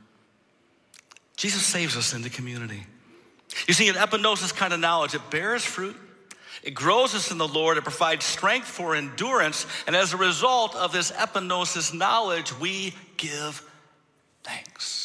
Jesus 1.36 1.66
saves 1.66 1.98
us 1.98 2.14
in 2.14 2.22
the 2.22 2.30
community. 2.30 2.86
You 3.68 3.74
see, 3.74 3.90
an 3.90 3.96
epignosis 3.96 4.56
kind 4.56 4.74
of 4.74 4.80
knowledge, 4.80 5.16
it 5.16 5.30
bears 5.32 5.66
fruit, 5.66 5.98
it 6.64 6.72
grows 6.72 7.16
us 7.16 7.32
in 7.32 7.38
the 7.38 7.48
Lord, 7.48 7.78
it 7.78 7.84
provides 7.84 8.26
strength 8.26 8.68
for 8.68 8.96
endurance, 8.96 9.66
and 9.88 9.96
as 9.96 10.14
a 10.14 10.18
result 10.18 10.76
of 10.76 10.92
this 10.94 11.12
epignosis 11.12 11.94
knowledge, 11.94 12.54
we 12.60 12.94
give 13.18 13.64
thanks. 14.44 15.01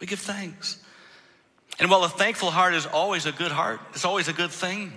We 0.00 0.06
give 0.06 0.20
thanks. 0.20 0.82
And 1.78 1.90
while 1.90 2.04
a 2.04 2.08
thankful 2.08 2.50
heart 2.50 2.74
is 2.74 2.86
always 2.86 3.26
a 3.26 3.32
good 3.32 3.52
heart, 3.52 3.80
it's 3.90 4.04
always 4.04 4.28
a 4.28 4.32
good 4.32 4.50
thing, 4.50 4.92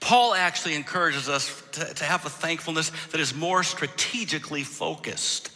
Paul 0.00 0.34
actually 0.34 0.74
encourages 0.74 1.28
us 1.28 1.62
to, 1.72 1.94
to 1.94 2.04
have 2.04 2.24
a 2.26 2.30
thankfulness 2.30 2.90
that 3.10 3.20
is 3.20 3.34
more 3.34 3.62
strategically 3.62 4.62
focused. 4.62 5.50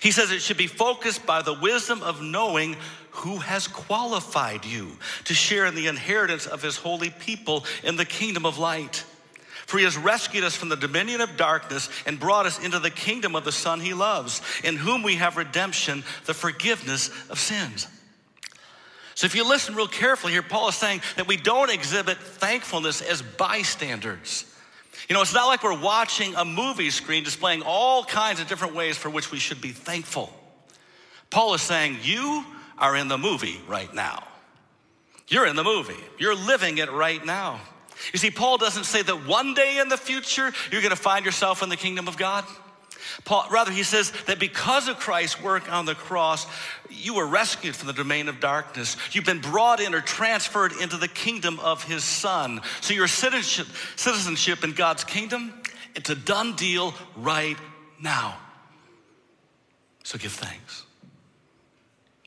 He 0.00 0.10
says 0.10 0.30
it 0.30 0.42
should 0.42 0.56
be 0.56 0.66
focused 0.66 1.26
by 1.26 1.42
the 1.42 1.54
wisdom 1.54 2.02
of 2.02 2.22
knowing 2.22 2.76
who 3.10 3.36
has 3.36 3.68
qualified 3.68 4.64
you 4.64 4.98
to 5.24 5.34
share 5.34 5.66
in 5.66 5.74
the 5.74 5.86
inheritance 5.86 6.46
of 6.46 6.62
his 6.62 6.76
holy 6.76 7.10
people 7.10 7.64
in 7.82 7.96
the 7.96 8.04
kingdom 8.04 8.44
of 8.46 8.58
light. 8.58 9.04
For 9.66 9.78
he 9.78 9.84
has 9.84 9.96
rescued 9.96 10.44
us 10.44 10.56
from 10.56 10.68
the 10.68 10.76
dominion 10.76 11.20
of 11.20 11.36
darkness 11.36 11.88
and 12.06 12.20
brought 12.20 12.46
us 12.46 12.62
into 12.62 12.78
the 12.78 12.90
kingdom 12.90 13.34
of 13.34 13.44
the 13.44 13.52
Son 13.52 13.80
he 13.80 13.94
loves, 13.94 14.42
in 14.62 14.76
whom 14.76 15.02
we 15.02 15.16
have 15.16 15.36
redemption, 15.36 16.02
the 16.26 16.34
forgiveness 16.34 17.08
of 17.30 17.38
sins. 17.38 17.86
So 19.14 19.26
if 19.26 19.34
you 19.34 19.48
listen 19.48 19.74
real 19.74 19.86
carefully 19.86 20.32
here, 20.32 20.42
Paul 20.42 20.68
is 20.68 20.74
saying 20.74 21.02
that 21.16 21.28
we 21.28 21.36
don't 21.36 21.70
exhibit 21.70 22.18
thankfulness 22.18 23.00
as 23.00 23.22
bystanders. 23.22 24.44
You 25.08 25.14
know, 25.14 25.22
it's 25.22 25.34
not 25.34 25.46
like 25.46 25.62
we're 25.62 25.78
watching 25.78 26.34
a 26.34 26.44
movie 26.44 26.90
screen 26.90 27.24
displaying 27.24 27.62
all 27.62 28.04
kinds 28.04 28.40
of 28.40 28.48
different 28.48 28.74
ways 28.74 28.96
for 28.96 29.10
which 29.10 29.30
we 29.30 29.38
should 29.38 29.60
be 29.60 29.70
thankful. 29.70 30.32
Paul 31.30 31.54
is 31.54 31.62
saying, 31.62 31.98
You 32.02 32.44
are 32.78 32.96
in 32.96 33.08
the 33.08 33.18
movie 33.18 33.60
right 33.68 33.92
now. 33.94 34.24
You're 35.28 35.46
in 35.46 35.56
the 35.56 35.64
movie, 35.64 35.94
you're 36.18 36.34
living 36.34 36.78
it 36.78 36.90
right 36.90 37.24
now. 37.24 37.60
You 38.12 38.18
see, 38.18 38.30
Paul 38.30 38.58
doesn't 38.58 38.84
say 38.84 39.02
that 39.02 39.26
one 39.26 39.54
day 39.54 39.78
in 39.78 39.88
the 39.88 39.96
future 39.96 40.52
you're 40.70 40.80
going 40.82 40.90
to 40.90 40.96
find 40.96 41.24
yourself 41.24 41.62
in 41.62 41.68
the 41.68 41.76
kingdom 41.76 42.08
of 42.08 42.16
God. 42.16 42.44
Paul, 43.24 43.46
rather, 43.50 43.70
he 43.70 43.82
says 43.82 44.12
that 44.26 44.38
because 44.38 44.88
of 44.88 44.98
Christ's 44.98 45.40
work 45.42 45.70
on 45.72 45.86
the 45.86 45.94
cross, 45.94 46.46
you 46.90 47.14
were 47.14 47.26
rescued 47.26 47.76
from 47.76 47.86
the 47.86 47.92
domain 47.92 48.28
of 48.28 48.40
darkness. 48.40 48.96
You've 49.12 49.24
been 49.24 49.40
brought 49.40 49.80
in 49.80 49.94
or 49.94 50.00
transferred 50.00 50.72
into 50.80 50.96
the 50.96 51.08
kingdom 51.08 51.58
of 51.60 51.84
his 51.84 52.04
son. 52.04 52.60
So 52.80 52.94
your 52.94 53.08
citizenship, 53.08 53.66
citizenship 53.96 54.64
in 54.64 54.72
God's 54.72 55.04
kingdom, 55.04 55.52
it's 55.94 56.10
a 56.10 56.14
done 56.14 56.56
deal 56.56 56.94
right 57.16 57.56
now. 58.00 58.36
So 60.02 60.18
give 60.18 60.32
thanks. 60.32 60.84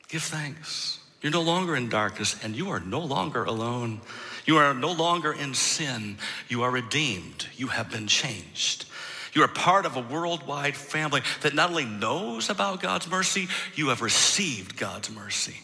Give 0.07 0.23
thanks. 0.23 0.99
You're 1.21 1.31
no 1.31 1.41
longer 1.41 1.75
in 1.75 1.89
darkness 1.89 2.35
and 2.43 2.55
you 2.55 2.69
are 2.69 2.79
no 2.79 2.99
longer 2.99 3.43
alone. 3.43 4.01
You 4.45 4.57
are 4.57 4.73
no 4.73 4.91
longer 4.91 5.33
in 5.33 5.53
sin. 5.53 6.17
You 6.47 6.63
are 6.63 6.71
redeemed. 6.71 7.47
You 7.55 7.67
have 7.67 7.91
been 7.91 8.07
changed. 8.07 8.85
You 9.33 9.43
are 9.43 9.47
part 9.47 9.85
of 9.85 9.95
a 9.95 10.01
worldwide 10.01 10.75
family 10.75 11.21
that 11.41 11.53
not 11.53 11.69
only 11.69 11.85
knows 11.85 12.49
about 12.49 12.81
God's 12.81 13.09
mercy, 13.09 13.47
you 13.75 13.89
have 13.89 14.01
received 14.01 14.77
God's 14.77 15.09
mercy. 15.09 15.57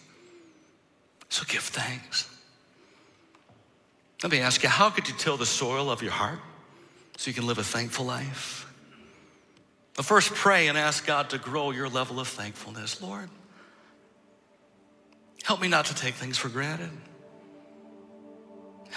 So 1.29 1.43
give 1.47 1.63
thanks. 1.63 2.29
Let 4.21 4.31
me 4.31 4.39
ask 4.39 4.63
you, 4.63 4.69
how 4.69 4.89
could 4.89 5.07
you 5.07 5.15
till 5.17 5.37
the 5.37 5.45
soil 5.45 5.91
of 5.91 6.01
your 6.01 6.11
heart 6.11 6.39
so 7.17 7.29
you 7.29 7.33
can 7.33 7.45
live 7.45 7.57
a 7.57 7.63
thankful 7.63 8.05
life? 8.05 8.71
But 9.95 10.05
first, 10.05 10.33
pray 10.33 10.67
and 10.67 10.77
ask 10.77 11.05
God 11.05 11.29
to 11.31 11.37
grow 11.37 11.71
your 11.71 11.89
level 11.89 12.19
of 12.19 12.27
thankfulness. 12.27 13.01
Lord, 13.01 13.29
help 15.43 15.61
me 15.61 15.67
not 15.67 15.85
to 15.87 15.95
take 15.95 16.15
things 16.15 16.37
for 16.37 16.49
granted. 16.49 16.89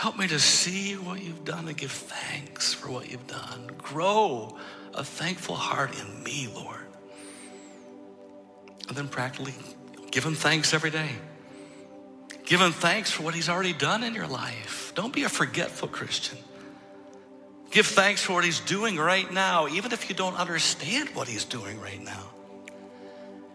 Help 0.06 0.18
me 0.18 0.28
to 0.28 0.38
see 0.38 0.92
what 0.92 1.20
you've 1.20 1.44
done 1.44 1.66
and 1.66 1.76
give 1.76 1.90
thanks 1.90 2.72
for 2.72 2.92
what 2.92 3.10
you've 3.10 3.26
done. 3.26 3.68
Grow 3.76 4.56
a 4.94 5.02
thankful 5.02 5.56
heart 5.56 5.98
in 6.00 6.22
me, 6.22 6.48
Lord. 6.54 6.86
And 8.86 8.96
then 8.96 9.08
practically 9.08 9.54
give 10.12 10.22
him 10.22 10.36
thanks 10.36 10.72
every 10.72 10.90
day. 10.90 11.10
Give 12.44 12.60
him 12.60 12.70
thanks 12.70 13.10
for 13.10 13.24
what 13.24 13.34
he's 13.34 13.48
already 13.48 13.72
done 13.72 14.04
in 14.04 14.14
your 14.14 14.28
life. 14.28 14.92
Don't 14.94 15.12
be 15.12 15.24
a 15.24 15.28
forgetful 15.28 15.88
Christian. 15.88 16.38
Give 17.72 17.84
thanks 17.84 18.22
for 18.22 18.34
what 18.34 18.44
he's 18.44 18.60
doing 18.60 18.96
right 18.96 19.28
now, 19.32 19.66
even 19.66 19.90
if 19.90 20.08
you 20.08 20.14
don't 20.14 20.36
understand 20.36 21.08
what 21.16 21.26
he's 21.26 21.44
doing 21.44 21.80
right 21.80 22.00
now. 22.00 22.30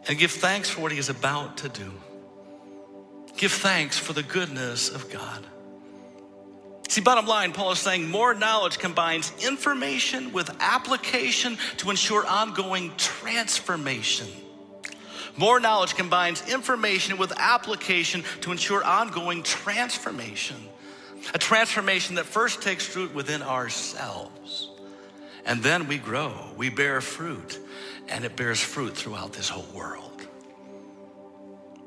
And 0.05 0.19
give 0.19 0.31
thanks 0.31 0.69
for 0.69 0.81
what 0.81 0.91
he 0.91 0.97
is 0.97 1.07
about 1.07 1.59
to 1.59 1.69
do. 1.69 1.93
Give 3.37 3.53
thanks 3.53 3.97
for 3.97 4.11
the 4.11 4.23
goodness 4.23 4.89
of 4.89 5.09
God. 5.09 5.47
See, 6.91 6.99
bottom 6.99 7.25
line, 7.25 7.53
Paul 7.53 7.71
is 7.71 7.79
saying 7.79 8.09
more 8.09 8.33
knowledge 8.33 8.77
combines 8.77 9.31
information 9.41 10.33
with 10.33 10.53
application 10.59 11.57
to 11.77 11.89
ensure 11.89 12.27
ongoing 12.27 12.91
transformation. 12.97 14.27
More 15.37 15.61
knowledge 15.61 15.95
combines 15.95 16.45
information 16.51 17.17
with 17.17 17.31
application 17.37 18.25
to 18.41 18.51
ensure 18.51 18.83
ongoing 18.83 19.41
transformation. 19.41 20.57
A 21.33 21.37
transformation 21.37 22.15
that 22.15 22.25
first 22.25 22.61
takes 22.61 22.93
root 22.93 23.15
within 23.15 23.41
ourselves. 23.41 24.69
And 25.45 25.63
then 25.63 25.87
we 25.87 25.97
grow, 25.97 26.33
we 26.57 26.67
bear 26.67 26.99
fruit, 26.99 27.57
and 28.09 28.25
it 28.25 28.35
bears 28.35 28.59
fruit 28.59 28.97
throughout 28.97 29.31
this 29.31 29.47
whole 29.47 29.73
world. 29.73 30.27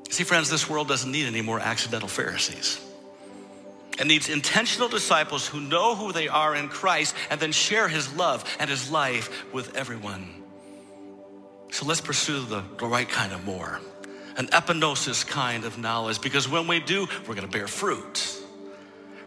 See, 0.09 0.23
friends, 0.23 0.49
this 0.49 0.67
world 0.67 0.87
doesn't 0.87 1.11
need 1.11 1.27
any 1.27 1.43
more 1.43 1.59
accidental 1.59 2.09
Pharisees 2.09 2.81
and 3.99 4.07
needs 4.07 4.29
intentional 4.29 4.89
disciples 4.89 5.47
who 5.47 5.59
know 5.59 5.95
who 5.95 6.11
they 6.11 6.27
are 6.27 6.55
in 6.55 6.67
Christ 6.67 7.15
and 7.29 7.39
then 7.39 7.51
share 7.51 7.87
his 7.87 8.13
love 8.15 8.43
and 8.59 8.69
his 8.69 8.91
life 8.91 9.53
with 9.53 9.75
everyone. 9.75 10.43
So 11.71 11.85
let's 11.85 12.01
pursue 12.01 12.45
the, 12.45 12.63
the 12.77 12.85
right 12.85 13.07
kind 13.07 13.33
of 13.33 13.43
more, 13.43 13.79
an 14.37 14.47
epignosis 14.47 15.25
kind 15.25 15.65
of 15.65 15.77
knowledge, 15.77 16.21
because 16.21 16.47
when 16.47 16.67
we 16.67 16.79
do, 16.79 17.07
we're 17.27 17.35
going 17.35 17.47
to 17.47 17.57
bear 17.57 17.67
fruit. 17.67 18.41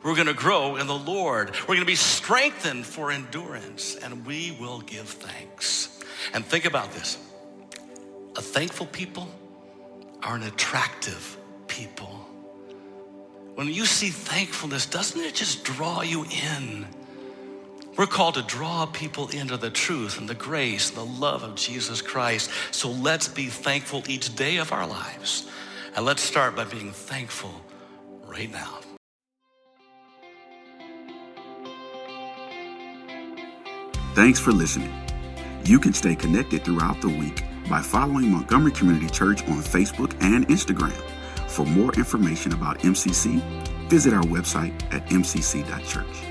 We're 0.02 0.14
going 0.14 0.28
to 0.28 0.34
grow 0.34 0.76
in 0.76 0.86
the 0.86 0.96
Lord. 0.96 1.50
We're 1.62 1.74
going 1.74 1.80
to 1.80 1.84
be 1.84 1.96
strengthened 1.96 2.86
for 2.86 3.10
endurance, 3.10 3.96
and 3.96 4.24
we 4.24 4.56
will 4.60 4.80
give 4.80 5.08
thanks. 5.08 6.00
And 6.32 6.44
think 6.44 6.64
about 6.64 6.92
this 6.92 7.18
a 8.36 8.40
thankful 8.40 8.86
people 8.86 9.28
are 10.22 10.36
an 10.36 10.44
attractive 10.44 11.36
people. 11.66 12.27
When 13.58 13.66
you 13.66 13.86
see 13.86 14.10
thankfulness, 14.10 14.86
doesn't 14.86 15.20
it 15.20 15.34
just 15.34 15.64
draw 15.64 16.02
you 16.02 16.24
in? 16.46 16.86
We're 17.96 18.06
called 18.06 18.34
to 18.34 18.42
draw 18.42 18.86
people 18.86 19.26
into 19.30 19.56
the 19.56 19.68
truth 19.68 20.20
and 20.20 20.28
the 20.28 20.36
grace 20.36 20.90
and 20.90 20.98
the 20.98 21.20
love 21.20 21.42
of 21.42 21.56
Jesus 21.56 22.00
Christ. 22.00 22.52
So 22.70 22.88
let's 22.88 23.26
be 23.26 23.46
thankful 23.46 24.04
each 24.06 24.36
day 24.36 24.58
of 24.58 24.70
our 24.70 24.86
lives. 24.86 25.50
And 25.96 26.06
let's 26.06 26.22
start 26.22 26.54
by 26.54 26.66
being 26.66 26.92
thankful 26.92 27.50
right 28.28 28.48
now. 28.48 28.78
Thanks 34.14 34.38
for 34.38 34.52
listening. 34.52 34.94
You 35.64 35.80
can 35.80 35.92
stay 35.94 36.14
connected 36.14 36.62
throughout 36.62 37.00
the 37.00 37.08
week 37.08 37.42
by 37.68 37.82
following 37.82 38.30
Montgomery 38.30 38.70
Community 38.70 39.08
Church 39.08 39.42
on 39.48 39.56
Facebook 39.56 40.14
and 40.20 40.46
Instagram. 40.46 41.17
For 41.48 41.66
more 41.66 41.92
information 41.94 42.52
about 42.52 42.78
MCC, 42.80 43.42
visit 43.88 44.14
our 44.14 44.22
website 44.22 44.74
at 44.92 45.04
mcc.church. 45.06 46.27